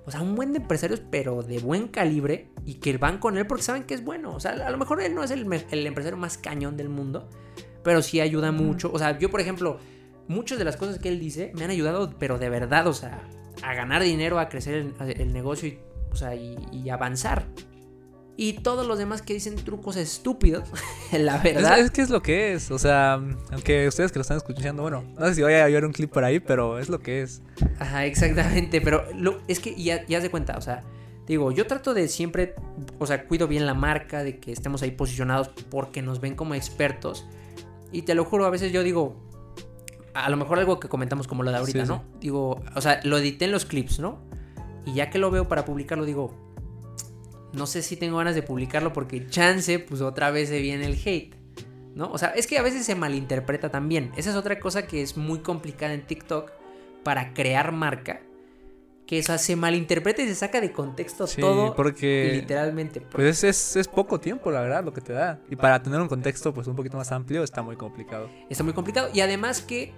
O 0.06 0.12
sea, 0.12 0.22
un 0.22 0.36
buen 0.36 0.52
de 0.52 0.60
empresarios, 0.60 1.02
pero 1.10 1.44
de 1.44 1.60
buen 1.60 1.88
calibre 1.88 2.50
y 2.66 2.76
que 2.76 2.98
van 2.98 3.20
con 3.20 3.38
él 3.38 3.48
porque 3.48 3.64
saben 3.64 3.84
que 3.84 3.94
es 3.94 4.04
bueno. 4.04 4.36
O 4.36 4.40
sea, 4.40 4.52
a 4.52 4.70
lo 4.70 4.78
mejor 4.78 5.02
él 5.02 5.16
no 5.16 5.24
es 5.24 5.32
el, 5.32 5.48
el 5.72 5.88
empresario 5.88 6.18
más 6.18 6.38
cañón 6.38 6.76
del 6.76 6.90
mundo, 6.90 7.30
pero 7.84 8.02
sí 8.02 8.20
ayuda 8.20 8.52
mucho. 8.52 8.92
O 8.94 9.00
sea, 9.00 9.18
yo, 9.18 9.30
por 9.32 9.40
ejemplo, 9.40 9.78
muchas 10.28 10.58
de 10.58 10.66
las 10.66 10.76
cosas 10.76 11.00
que 11.00 11.08
él 11.10 11.20
dice 11.20 11.52
me 11.56 11.64
han 11.64 11.70
ayudado, 11.72 12.14
pero 12.20 12.38
de 12.38 12.50
verdad, 12.50 12.86
o 12.88 12.94
sea, 12.94 13.22
a 13.64 13.74
ganar 13.76 14.04
dinero, 14.04 14.40
a 14.40 14.50
crecer 14.50 14.74
el, 14.76 14.94
el 15.22 15.32
negocio 15.32 15.70
y, 15.70 15.80
o 16.12 16.16
sea, 16.18 16.36
y, 16.36 16.58
y 16.72 16.90
avanzar. 16.90 17.46
Y 18.36 18.54
todos 18.54 18.88
los 18.88 18.98
demás 18.98 19.22
que 19.22 19.34
dicen 19.34 19.56
trucos 19.56 19.96
estúpidos, 19.96 20.68
la 21.12 21.38
verdad. 21.38 21.80
Es, 21.80 21.86
es, 21.86 21.92
que 21.92 22.02
es 22.02 22.10
lo 22.10 22.22
que 22.22 22.54
es. 22.54 22.72
O 22.72 22.80
sea, 22.80 23.14
aunque 23.52 23.88
ustedes 23.88 24.12
que 24.12 24.18
lo 24.18 24.24
están 24.24 24.38
escuchando, 24.38 24.82
bueno, 24.82 25.04
no 25.20 25.28
sé 25.28 25.36
si 25.36 25.42
voy 25.44 25.54
a 25.54 25.66
ver 25.66 25.86
un 25.86 25.94
clip 25.94 26.12
por 26.12 26.24
ahí, 26.24 26.40
pero 26.40 26.80
es 26.80 26.90
lo 26.90 27.00
que 27.00 27.22
es. 27.22 27.44
Ajá, 27.80 28.06
exactamente. 28.06 28.82
Pero 28.82 29.06
lo, 29.14 29.40
es 29.48 29.60
que 29.60 29.76
ya, 29.76 30.06
ya 30.08 30.20
se 30.20 30.32
cuenta, 30.32 30.58
o 30.58 30.62
sea, 30.62 30.82
digo, 31.28 31.52
yo 31.52 31.68
trato 31.68 31.94
de 31.94 32.08
siempre, 32.08 32.56
o 32.98 33.06
sea, 33.06 33.28
cuido 33.28 33.48
bien 33.48 33.68
la 33.68 33.76
marca, 33.76 34.24
de 34.24 34.40
que 34.40 34.52
estemos 34.52 34.82
ahí 34.82 34.92
posicionados 34.92 35.50
porque 35.70 36.02
nos 36.02 36.20
ven 36.20 36.36
como 36.36 36.56
expertos. 36.56 37.26
Y 37.92 38.02
te 38.02 38.16
lo 38.16 38.26
juro, 38.26 38.46
a 38.46 38.50
veces 38.50 38.72
yo 38.72 38.82
digo, 38.82 39.16
a 40.14 40.30
lo 40.30 40.38
mejor 40.38 40.58
algo 40.58 40.80
que 40.80 40.90
comentamos 40.90 41.28
como 41.28 41.44
lo 41.44 41.52
de 41.52 41.58
ahorita, 41.58 41.86
Sí, 41.86 41.88
¿no? 41.88 42.04
Digo, 42.20 42.64
o 42.76 42.82
sea, 42.82 43.00
lo 43.04 43.20
edité 43.20 43.46
en 43.46 43.52
los 43.52 43.66
clips, 43.66 44.00
¿no? 44.00 44.20
Y 44.86 44.96
ya 44.96 45.10
que 45.10 45.20
lo 45.20 45.32
veo 45.32 45.48
para 45.48 45.66
publicarlo, 45.66 46.06
digo, 46.06 46.53
no 47.54 47.66
sé 47.68 47.82
si 47.82 47.96
tengo 47.96 48.18
ganas 48.18 48.36
de 48.36 48.42
publicarlo 48.44 48.94
porque 48.94 49.28
chance, 49.28 49.80
pues 49.80 50.02
otra 50.02 50.32
vez 50.32 50.50
se 50.50 50.60
viene 50.60 50.86
el 50.86 51.00
hate, 51.06 51.34
¿no? 51.96 52.12
O 52.12 52.18
sea, 52.18 52.30
es 52.30 52.48
que 52.48 52.58
a 52.58 52.62
veces 52.62 52.86
se 52.86 52.96
malinterpreta 52.96 53.70
también. 53.70 54.12
Esa 54.18 54.32
es 54.32 54.36
otra 54.36 54.60
cosa 54.60 54.88
que 54.88 55.02
es 55.02 55.18
muy 55.18 55.40
complicada 55.40 55.94
en 55.94 56.06
TikTok 56.06 56.52
para 57.04 57.34
crear 57.34 57.72
marca. 57.72 58.22
Que 59.06 59.20
o 59.20 59.24
sea, 59.24 59.38
se 59.38 59.56
malinterpreta 59.58 60.22
y 60.22 60.28
se 60.28 60.34
saca 60.36 60.62
de 60.62 60.72
contexto 60.72 61.28
Sí, 61.28 61.42
todo 61.42 61.76
porque- 61.76 62.32
literalmente. 62.34 63.02
Pues 63.02 63.28
es, 63.28 63.44
es, 63.44 63.76
es 63.76 63.88
poco 63.90 64.20
tiempo, 64.20 64.50
la 64.50 64.62
verdad, 64.62 64.84
lo 64.84 64.94
que 64.94 65.02
te 65.02 65.12
da. 65.14 65.40
Y 65.50 65.56
para 65.58 65.84
tener 65.84 66.00
un 66.00 66.08
contexto 66.08 66.54
pues 66.54 66.68
un 66.68 66.76
poquito 66.76 66.96
más 66.98 67.12
amplio 67.12 67.44
está 67.44 67.62
muy 67.62 67.76
complicado. 67.76 68.30
Está 68.50 68.64
muy 68.64 68.74
complicado. 68.74 69.10
Y 69.14 69.20
además 69.20 69.62
que 69.62 69.92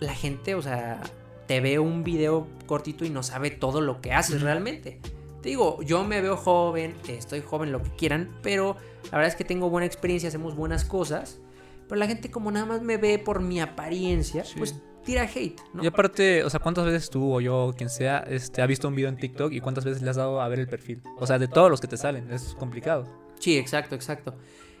la 0.00 0.14
gente, 0.14 0.56
o 0.56 0.62
sea, 0.62 1.00
te 1.46 1.60
ve 1.60 1.78
un 1.78 2.02
video 2.02 2.48
cortito 2.66 3.04
y 3.04 3.10
no 3.10 3.22
sabe 3.22 3.50
todo 3.52 3.80
lo 3.80 4.00
que 4.00 4.12
haces 4.12 4.42
realmente. 4.42 5.00
Te 5.42 5.48
digo, 5.50 5.80
yo 5.82 6.04
me 6.04 6.20
veo 6.20 6.36
joven, 6.36 6.94
estoy 7.08 7.40
joven, 7.40 7.72
lo 7.72 7.82
que 7.82 7.90
quieran, 7.90 8.28
pero 8.42 8.76
la 9.04 9.18
verdad 9.18 9.28
es 9.28 9.36
que 9.36 9.44
tengo 9.44 9.70
buena 9.70 9.86
experiencia, 9.86 10.28
hacemos 10.28 10.54
buenas 10.54 10.84
cosas. 10.84 11.40
Pero 11.88 11.98
la 11.98 12.06
gente 12.06 12.30
como 12.30 12.50
nada 12.50 12.66
más 12.66 12.82
me 12.82 12.98
ve 12.98 13.18
por 13.18 13.40
mi 13.40 13.60
apariencia, 13.60 14.44
Sí. 14.44 14.54
pues 14.58 14.80
tira 15.04 15.22
hate, 15.22 15.58
¿no? 15.72 15.82
Y 15.82 15.86
aparte, 15.86 16.44
o 16.44 16.50
sea, 16.50 16.60
¿cuántas 16.60 16.84
veces 16.84 17.08
tú 17.10 17.34
o 17.34 17.40
yo, 17.40 17.72
quien 17.76 17.88
sea, 17.88 18.18
este, 18.18 18.60
ha 18.62 18.66
visto 18.66 18.86
un 18.86 18.94
video 18.94 19.08
en 19.08 19.16
TikTok 19.16 19.50
y 19.52 19.60
cuántas 19.60 19.84
veces 19.84 20.02
le 20.02 20.10
has 20.10 20.16
dado 20.16 20.40
a 20.42 20.48
ver 20.48 20.60
el 20.60 20.68
perfil? 20.68 21.02
O 21.18 21.26
sea, 21.26 21.38
de 21.38 21.48
todos 21.48 21.70
los 21.70 21.80
que 21.80 21.88
te 21.88 21.96
salen, 21.96 22.30
es 22.30 22.54
complicado. 22.58 23.06
Sí, 23.38 23.56
exacto, 23.56 23.94
exacto. 23.94 24.34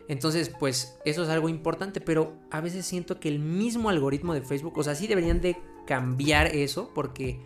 Entonces, 0.08 0.50
pues 0.50 0.98
eso 1.04 1.22
es 1.22 1.28
algo 1.30 1.48
importante, 1.48 2.00
pero 2.00 2.34
a 2.50 2.60
veces 2.60 2.84
siento 2.84 3.18
que 3.18 3.28
el 3.28 3.38
mismo 3.38 3.88
algoritmo 3.88 4.34
de 4.34 4.42
Facebook, 4.42 4.76
o 4.76 4.82
sea, 4.82 4.94
sí 4.94 5.06
deberían 5.06 5.40
de 5.40 5.56
cambiar 5.86 6.48
eso, 6.48 6.90
porque 6.94 7.40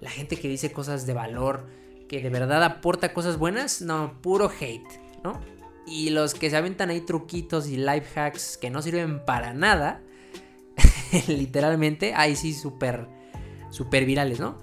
la 0.00 0.10
gente 0.10 0.36
que 0.36 0.46
dice 0.48 0.70
cosas 0.72 1.06
de 1.06 1.14
valor, 1.14 1.66
que 2.10 2.20
de 2.20 2.28
verdad 2.28 2.64
aporta 2.64 3.12
cosas 3.14 3.38
buenas, 3.38 3.82
no, 3.82 4.20
puro 4.20 4.50
hate, 4.60 4.82
¿no? 5.22 5.40
Y 5.86 6.10
los 6.10 6.34
que 6.34 6.50
se 6.50 6.56
aventan 6.56 6.90
ahí 6.90 7.02
truquitos 7.02 7.68
y 7.68 7.76
life 7.76 8.18
hacks 8.18 8.58
que 8.58 8.68
no 8.68 8.82
sirven 8.82 9.24
para 9.24 9.54
nada, 9.54 10.02
literalmente, 11.28 12.12
ahí 12.14 12.34
sí 12.34 12.52
súper, 12.52 13.06
súper 13.70 14.04
virales, 14.06 14.40
¿no? 14.40 14.58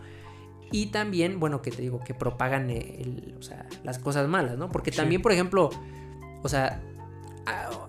Y 0.74 0.88
también, 0.88 1.40
bueno, 1.40 1.62
que 1.62 1.72
te 1.72 1.82
digo, 1.82 2.02
que 2.04 2.14
propagan 2.14 2.70
el- 2.70 3.36
o 3.40 3.42
sea, 3.42 3.66
las 3.86 3.98
cosas 3.98 4.28
malas, 4.28 4.58
¿no? 4.58 4.68
Porque 4.70 4.92
Sí. 4.92 4.98
también, 4.98 5.22
por 5.22 5.32
ejemplo, 5.32 5.70
o 6.44 6.50
sea, 6.50 6.82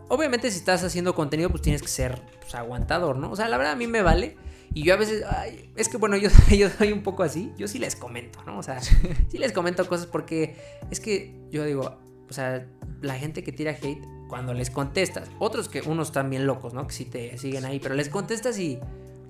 obviamente 0.07 0.53
si 0.53 0.59
estás 0.59 0.85
haciendo 0.85 1.17
contenido, 1.17 1.51
pues 1.51 1.63
tienes 1.63 1.83
que 1.83 1.89
ser 1.89 2.23
pues, 2.41 2.55
aguantador, 2.55 3.17
¿no? 3.17 3.33
O 3.33 3.37
sea, 3.37 3.49
la 3.49 3.57
verdad 3.59 3.73
a 3.73 3.77
mí 3.77 3.89
me 3.89 4.03
vale. 4.03 4.37
Y 4.75 4.83
yo 4.85 4.95
a 4.95 4.97
veces, 4.97 5.25
ay, 5.25 5.71
es 5.77 5.89
que 5.89 5.97
bueno, 5.97 6.17
yo, 6.19 6.29
yo 6.51 6.69
soy 6.69 6.93
un 6.93 7.03
poco 7.03 7.23
así. 7.23 7.53
Yo 7.57 7.69
sí 7.69 7.79
les 7.79 7.97
comento, 7.97 8.41
¿no? 8.47 8.59
O 8.59 8.63
sea, 8.63 8.81
sí 8.81 9.39
les 9.39 9.53
comento 9.53 9.87
cosas 9.89 10.07
porque 10.07 10.57
es 10.91 11.01
que 11.01 11.35
yo 11.51 11.65
digo, 11.65 11.99
o 12.29 12.33
sea, 12.33 12.67
la 13.01 13.15
gente 13.15 13.43
que 13.43 13.53
tira 13.53 13.73
hate, 13.73 14.03
cuando 14.29 14.53
les 14.53 14.71
contestas, 14.71 15.31
otros 15.39 15.69
que 15.69 15.81
unos 15.81 16.09
están 16.09 16.29
bien 16.31 16.47
locos, 16.47 16.75
¿no? 16.75 16.87
Que 16.87 16.93
sí 16.93 17.05
te 17.07 17.39
siguen 17.39 17.65
ahí, 17.65 17.81
pero 17.81 17.95
les 17.95 18.09
contestas 18.11 18.59
y, 18.59 18.79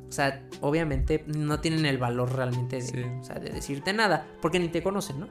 o 0.08 0.12
sea, 0.12 0.44
obviamente 0.60 1.22
no 1.26 1.60
tienen 1.60 1.86
el 1.86 1.98
valor 1.98 2.34
realmente 2.34 2.76
de, 2.76 2.82
Sí. 2.82 3.02
o 3.20 3.24
sea, 3.24 3.36
de 3.38 3.50
decirte 3.50 3.92
nada, 3.92 4.26
porque 4.42 4.58
ni 4.58 4.68
te 4.68 4.82
conocen, 4.82 5.20
¿no? 5.20 5.28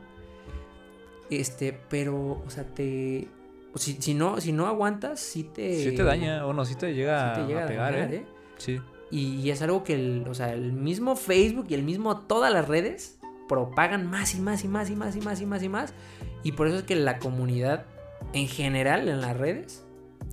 Este, 1.30 1.74
pero, 1.90 2.42
o 2.46 2.50
sea, 2.50 2.64
te... 2.64 3.28
Si, 3.76 3.98
si 4.00 4.14
no, 4.14 4.40
si 4.40 4.54
no 4.54 4.66
aguantas, 4.68 5.20
sí 5.20 5.44
te... 5.44 5.84
Sí 5.84 5.94
te 5.94 6.04
daña, 6.04 6.46
o 6.46 6.54
no, 6.54 6.64
sí 6.66 6.76
te 6.76 6.94
llega, 6.94 7.36
sí 7.36 7.42
te 7.42 7.48
llega 7.48 7.66
a 7.66 7.68
pegar, 7.68 7.94
dañar, 7.94 8.14
¿eh? 8.14 8.26
Sí. 8.58 8.80
Y, 9.12 9.36
y 9.40 9.52
es 9.52 9.62
algo 9.62 9.84
que, 9.84 9.94
el, 9.96 10.26
o 10.28 10.34
sea, 10.34 10.54
el 10.54 10.74
mismo 10.74 11.16
Facebook 11.16 11.68
y 11.70 11.74
el 11.76 11.84
mismo 11.84 12.18
todas 12.22 12.52
las 12.52 12.68
redes 12.68 13.20
propagan 13.48 14.10
más 14.10 14.36
y 14.36 14.40
más 14.42 14.64
y 14.64 14.68
más 14.68 14.90
y 14.90 14.96
más 14.96 15.16
y 15.16 15.22
más 15.22 15.42
y 15.42 15.46
más 15.46 15.64
y 15.64 15.70
más. 15.70 15.94
Y 16.44 16.52
por 16.54 16.68
eso 16.68 16.78
es 16.78 16.84
que 16.84 16.96
la 16.96 17.18
comunidad 17.20 17.86
en 18.34 18.48
general 18.48 19.08
en 19.08 19.22
las 19.22 19.38
redes 19.38 19.86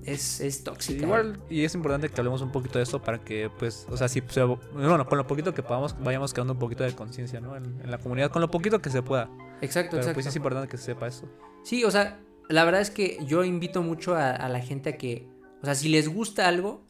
es, 0.05 0.41
es 0.41 0.57
Sí, 0.57 0.65
tóxica. 0.65 1.05
igual, 1.05 1.39
y 1.49 1.63
es 1.65 1.75
importante 1.75 2.09
que 2.09 2.21
hablemos 2.21 2.43
un 2.43 2.51
poquito 2.51 2.79
de 2.79 2.83
esto 2.83 3.01
para 3.01 3.21
que, 3.21 3.49
pues, 3.59 3.87
o 3.91 3.97
sea, 3.97 4.09
si, 4.09 4.23
se- 4.29 4.43
bueno, 4.43 5.07
con 5.07 5.19
lo 5.19 5.27
poquito 5.27 5.55
que 5.55 5.63
podamos, 5.63 5.95
vayamos 6.03 6.33
creando 6.35 6.55
un 6.55 6.59
poquito 6.59 6.83
de 6.83 6.93
conciencia, 6.95 7.41
¿no? 7.41 7.57
En, 7.57 7.65
en 7.81 7.91
la 7.91 7.99
comunidad, 7.99 8.31
con 8.31 8.43
lo 8.43 8.51
poquito 8.51 8.81
que 8.83 8.91
se 8.91 9.03
pueda. 9.03 9.31
Exacto, 9.61 9.91
Pero 9.93 9.99
exacto. 10.03 10.15
pues 10.15 10.27
es 10.27 10.37
importante 10.37 10.69
que 10.69 10.77
se 10.77 10.85
sepa 10.87 11.07
eso. 11.07 11.29
Sí, 11.63 11.85
o 11.85 11.91
sea, 11.91 12.21
la 12.49 12.65
verdad 12.65 12.81
es 12.81 12.91
que 12.91 13.19
yo 13.25 13.45
invito 13.45 13.83
mucho 13.83 14.15
a, 14.17 14.31
a 14.33 14.49
la 14.49 14.61
gente 14.61 14.91
a 14.91 14.99
que, 14.99 15.29
o 15.63 15.65
sea, 15.65 15.75
si 15.75 15.89
les 15.89 16.09
gusta 16.13 16.49
algo, 16.49 16.85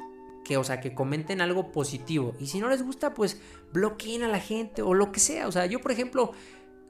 que, 0.44 0.56
o 0.56 0.64
sea, 0.64 0.80
que 0.80 0.94
comenten 0.94 1.40
algo 1.40 1.72
positivo. 1.72 2.34
Y 2.38 2.46
si 2.46 2.60
no 2.60 2.68
les 2.68 2.82
gusta, 2.82 3.14
pues 3.14 3.40
bloqueen 3.72 4.22
a 4.22 4.28
la 4.28 4.40
gente 4.40 4.82
o 4.82 4.94
lo 4.94 5.10
que 5.10 5.20
sea. 5.20 5.48
O 5.48 5.52
sea, 5.52 5.66
yo, 5.66 5.80
por 5.80 5.90
ejemplo, 5.90 6.32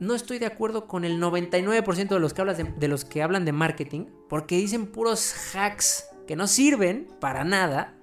no 0.00 0.14
estoy 0.14 0.38
de 0.38 0.46
acuerdo 0.46 0.86
con 0.86 1.04
el 1.04 1.20
99% 1.20 2.08
de 2.08 2.20
los 2.20 2.34
que 2.34 2.40
hablas 2.40 2.58
de, 2.58 2.64
de 2.64 2.88
los 2.88 3.04
que 3.04 3.22
hablan 3.22 3.44
de 3.44 3.52
marketing, 3.52 4.06
porque 4.28 4.56
dicen 4.56 4.86
puros 4.86 5.54
hacks 5.54 6.06
que 6.26 6.36
no 6.36 6.46
sirven 6.46 7.08
para 7.20 7.44
nada. 7.44 7.94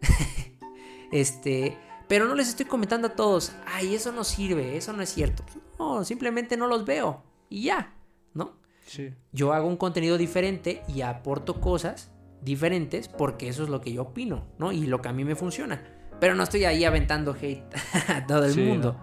este, 1.12 1.78
pero 2.08 2.26
no 2.26 2.34
les 2.34 2.48
estoy 2.48 2.66
comentando 2.66 3.08
a 3.08 3.14
todos, 3.14 3.52
ay, 3.66 3.94
eso 3.94 4.12
no 4.12 4.24
sirve, 4.24 4.76
eso 4.76 4.92
no 4.92 5.02
es 5.02 5.10
cierto. 5.10 5.44
No, 5.78 6.04
simplemente 6.04 6.56
no 6.56 6.66
los 6.66 6.84
veo 6.84 7.22
y 7.48 7.64
ya, 7.64 7.94
¿no? 8.34 8.56
Sí. 8.86 9.12
yo 9.32 9.52
hago 9.52 9.66
un 9.66 9.76
contenido 9.76 10.16
diferente 10.16 10.84
y 10.86 11.00
aporto 11.00 11.60
cosas 11.60 12.12
diferentes 12.46 13.08
porque 13.08 13.48
eso 13.48 13.64
es 13.64 13.68
lo 13.68 13.82
que 13.82 13.92
yo 13.92 14.02
opino, 14.02 14.46
¿no? 14.58 14.72
Y 14.72 14.86
lo 14.86 15.02
que 15.02 15.08
a 15.08 15.12
mí 15.12 15.24
me 15.24 15.34
funciona. 15.36 15.82
Pero 16.18 16.34
no 16.34 16.44
estoy 16.44 16.64
ahí 16.64 16.84
aventando 16.84 17.36
hate 17.38 17.62
a 18.08 18.26
todo 18.26 18.46
el 18.46 18.52
Sí, 18.52 18.62
mundo, 18.62 18.96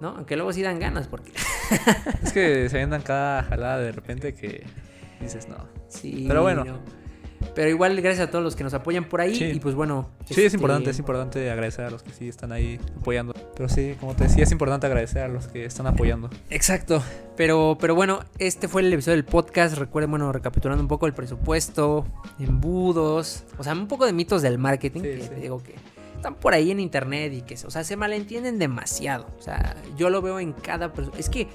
¿no? 0.00 0.10
Aunque 0.10 0.36
luego 0.36 0.52
sí 0.52 0.62
dan 0.62 0.78
ganas 0.78 1.08
porque... 1.08 1.32
Es 2.22 2.32
que 2.32 2.68
se 2.70 2.76
vendan 2.76 3.02
cada 3.02 3.42
jalada 3.42 3.78
de 3.78 3.90
repente 3.90 4.34
que 4.34 4.64
dices, 5.20 5.48
no. 5.48 5.66
Sí, 5.88 6.26
Pero 6.28 6.42
bueno. 6.42 6.64
no. 6.64 6.78
Pero 7.58 7.70
igual 7.70 8.00
gracias 8.00 8.28
a 8.28 8.30
todos 8.30 8.44
los 8.44 8.54
que 8.54 8.62
nos 8.62 8.72
apoyan 8.72 9.06
por 9.06 9.20
ahí 9.20 9.34
Sí. 9.34 9.44
y 9.46 9.58
pues 9.58 9.74
bueno... 9.74 10.10
Sí, 10.26 10.26
este, 10.34 10.46
es 10.46 10.54
importante, 10.54 10.90
es 10.90 10.98
importante 11.00 11.50
agradecer 11.50 11.86
a 11.86 11.90
los 11.90 12.04
que 12.04 12.12
sí 12.12 12.28
están 12.28 12.52
ahí 12.52 12.78
apoyando. 13.00 13.34
Pero 13.56 13.68
sí, 13.68 13.96
como 13.98 14.14
te 14.14 14.22
decía, 14.28 14.44
es 14.44 14.52
importante 14.52 14.86
agradecer 14.86 15.22
a 15.24 15.28
los 15.28 15.48
que 15.48 15.64
están 15.64 15.88
apoyando. 15.88 16.30
Exacto. 16.50 17.02
Pero, 17.36 17.76
pero 17.80 17.96
bueno, 17.96 18.20
este 18.38 18.68
fue 18.68 18.82
el 18.82 18.92
episodio 18.92 19.16
del 19.16 19.24
podcast. 19.24 19.76
Recuerden, 19.76 20.08
bueno, 20.10 20.30
recapitulando 20.30 20.80
un 20.80 20.86
poco 20.86 21.06
el 21.06 21.14
presupuesto, 21.14 22.06
embudos, 22.38 23.42
o 23.58 23.64
sea, 23.64 23.72
un 23.72 23.88
poco 23.88 24.06
de 24.06 24.12
mitos 24.12 24.40
del 24.40 24.56
marketing, 24.58 25.00
Sí, 25.00 25.06
que 25.08 25.22
sí. 25.22 25.28
te 25.28 25.34
digo 25.40 25.60
que 25.60 25.74
están 26.14 26.36
por 26.36 26.54
ahí 26.54 26.70
en 26.70 26.78
internet 26.78 27.32
y 27.32 27.42
que, 27.42 27.54
o 27.66 27.70
sea, 27.72 27.82
se 27.82 27.96
malentienden 27.96 28.60
demasiado. 28.60 29.26
O 29.36 29.42
sea, 29.42 29.74
yo 29.96 30.10
lo 30.10 30.22
veo 30.22 30.38
en 30.38 30.52
cada 30.52 30.92
persona. 30.92 31.18
Es 31.18 31.28
que 31.28 31.48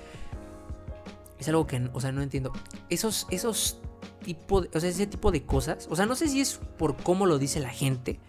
es 1.40 1.48
algo 1.48 1.66
que, 1.66 1.88
o 1.94 2.02
sea, 2.02 2.12
no 2.12 2.22
entiendo. 2.22 2.52
Esos, 2.90 3.26
esos 3.30 3.80
tipo, 4.24 4.62
de- 4.62 4.70
ese 4.74 5.08
tipo 5.08 5.32
de 5.32 5.44
cosas, 5.44 5.88
o 5.92 5.96
sea, 5.96 6.06
no 6.06 6.16
sé 6.16 6.28
si 6.28 6.42
es 6.42 6.60
por 6.78 6.96
cómo 6.98 7.26
lo 7.26 7.38
dice 7.38 7.60
la 7.60 7.70
gente 7.70 8.20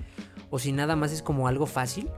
o 0.51 0.59
si 0.59 0.73
nada 0.73 0.97
más 0.97 1.13
es 1.13 1.23
como 1.23 1.49
algo 1.49 1.67
fácil. 1.67 2.11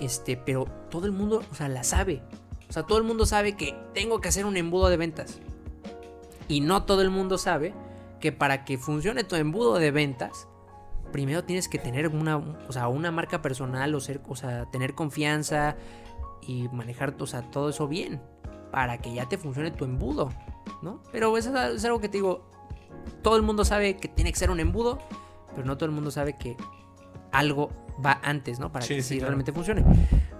Este, 0.00 0.36
pero 0.36 0.64
todo 0.90 1.06
el 1.06 1.12
mundo, 1.12 1.42
o 1.50 1.54
sea, 1.54 1.68
la 1.68 1.84
sabe. 1.84 2.22
O 2.68 2.72
sea, 2.72 2.82
todo 2.84 2.98
el 2.98 3.04
mundo 3.04 3.26
sabe 3.26 3.56
que 3.56 3.76
tengo 3.92 4.20
que 4.20 4.28
hacer 4.28 4.46
un 4.46 4.56
embudo 4.56 4.88
de 4.88 4.96
ventas. 4.96 5.38
Y 6.48 6.60
no 6.60 6.84
todo 6.84 7.02
el 7.02 7.10
mundo 7.10 7.38
sabe 7.38 7.74
que 8.20 8.32
para 8.32 8.64
que 8.64 8.78
funcione 8.78 9.24
tu 9.24 9.36
embudo 9.36 9.78
de 9.78 9.90
ventas, 9.90 10.48
primero 11.12 11.44
tienes 11.44 11.68
que 11.68 11.78
tener 11.78 12.08
una, 12.08 12.38
o 12.38 12.72
sea, 12.72 12.88
una 12.88 13.10
marca 13.10 13.42
personal 13.42 13.94
o, 13.94 14.00
ser, 14.00 14.20
o 14.28 14.36
sea, 14.36 14.64
tener 14.70 14.94
confianza 14.94 15.76
y 16.40 16.68
manejar 16.68 17.14
o 17.18 17.26
sea, 17.26 17.42
todo 17.50 17.68
eso 17.68 17.86
bien 17.86 18.20
para 18.70 18.98
que 18.98 19.12
ya 19.12 19.28
te 19.28 19.36
funcione 19.36 19.70
tu 19.70 19.84
embudo, 19.84 20.30
¿no? 20.80 21.02
Pero 21.12 21.36
eso 21.36 21.54
es, 21.56 21.76
es 21.76 21.84
algo 21.84 22.00
que 22.00 22.08
te 22.08 22.16
digo, 22.16 22.50
todo 23.22 23.36
el 23.36 23.42
mundo 23.42 23.64
sabe 23.64 23.96
que 23.96 24.08
tiene 24.08 24.32
que 24.32 24.38
ser 24.38 24.50
un 24.50 24.60
embudo, 24.60 24.98
pero 25.54 25.66
no 25.66 25.76
todo 25.76 25.86
el 25.86 25.92
mundo 25.92 26.10
sabe 26.10 26.36
que 26.36 26.56
algo 27.30 27.70
va 28.04 28.20
antes, 28.22 28.58
¿no? 28.58 28.72
Para 28.72 28.84
Sí, 28.84 28.96
que 28.96 29.02
sí, 29.02 29.14
claro. 29.16 29.28
realmente 29.28 29.52
funcione. 29.52 29.84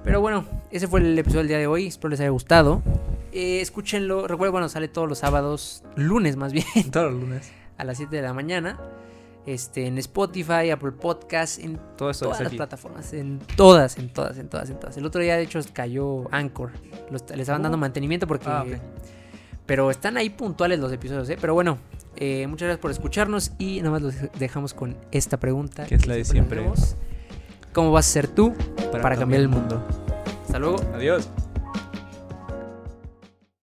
Pero 0.05 0.21
bueno, 0.21 0.45
ese 0.71 0.89
fue 0.89 1.01
el 1.01 1.19
episodio 1.19 1.41
del 1.41 1.49
día 1.49 1.59
de 1.59 1.67
hoy. 1.67 1.87
Espero 1.87 2.11
les 2.11 2.21
haya 2.21 2.31
gustado. 2.31 2.83
Eh, 3.33 3.61
escúchenlo. 3.61 4.27
Recuerden, 4.27 4.53
bueno, 4.53 4.69
sale 4.69 4.89
todos 4.89 5.09
los 5.09 5.19
sábados, 5.19 5.85
lunes 5.97 6.37
más 6.37 6.53
bien, 6.53 6.67
Todos 6.91 7.13
los 7.13 7.21
lunes. 7.23 7.51
a 7.79 7.85
las 7.85 7.97
7 7.99 8.15
de 8.17 8.23
la 8.23 8.33
mañana. 8.35 8.79
Este, 9.45 9.87
en 9.87 9.99
Spotify, 9.99 10.71
Apple 10.71 10.93
Podcasts, 10.93 11.59
en 11.59 11.77
Todo 11.97 12.13
todas 12.13 12.39
las 12.41 12.47
aquí. 12.49 12.57
plataformas, 12.57 13.13
en 13.13 13.41
todas, 13.57 13.99
en 13.99 14.09
todas, 14.13 14.39
en 14.39 14.49
todas, 14.49 14.71
en 14.71 14.79
todas. 14.79 14.97
El 14.97 15.05
otro 15.07 15.21
día, 15.21 15.37
de 15.37 15.43
hecho, 15.43 15.59
cayó 15.73 16.33
Anchor. 16.33 16.71
Los- 17.11 17.29
le 17.29 17.41
estaban 17.43 17.63
dando 17.63 17.77
Oh. 17.77 17.81
mantenimiento 17.81 18.27
porque. 18.29 18.47
Ah. 18.49 18.65
Pero 19.67 19.91
están 19.91 20.17
ahí 20.17 20.31
puntuales 20.31 20.79
los 20.79 20.93
episodios, 20.93 21.29
¿eh? 21.31 21.39
Pero 21.41 21.55
bueno, 21.55 21.79
Eh, 22.17 22.47
muchas 22.47 22.67
gracias 22.67 22.83
por 22.83 22.91
escucharnos 22.91 23.53
y 23.59 23.79
nada 23.79 23.91
más 23.91 24.03
los 24.03 24.15
dejamos 24.39 24.75
con 24.75 24.97
esta 25.11 25.39
pregunta. 25.39 25.87
Que 25.87 25.95
es 25.95 26.07
la 26.07 26.15
de 26.15 26.25
siempre. 26.25 26.63
¿Cómo 27.73 27.91
vas 27.91 28.07
a 28.07 28.11
ser 28.11 28.29
tú 28.29 28.55
para, 28.93 29.17
cambiar 29.17 29.41
el 29.41 29.49
mundo? 29.49 29.83
Hasta 30.45 30.59
luego. 30.59 30.77
Adiós. 30.95 31.31